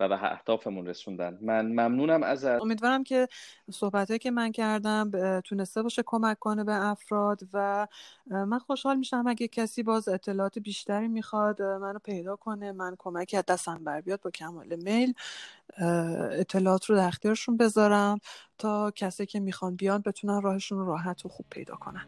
[0.00, 1.38] و به اهدافمون رسوندن.
[1.42, 3.28] من ممنونم از امیدوارم که
[3.70, 7.86] صحبتهایی که من کردم تونسته باشه کمک کنه به افراد و
[8.26, 13.44] من خوشحال میشم اگه کسی باز اطلاعات بیشتری می‌خواد منو پیدا کنه من کمکی از
[13.48, 15.14] دستم بر بیاد با کمال میل
[16.32, 18.18] اطلاعات رو در اختیارشون بذارم
[18.58, 22.04] تا کسی که می‌خوان بیان بتونن راهشون رو راحت و خوب پیدا کنن.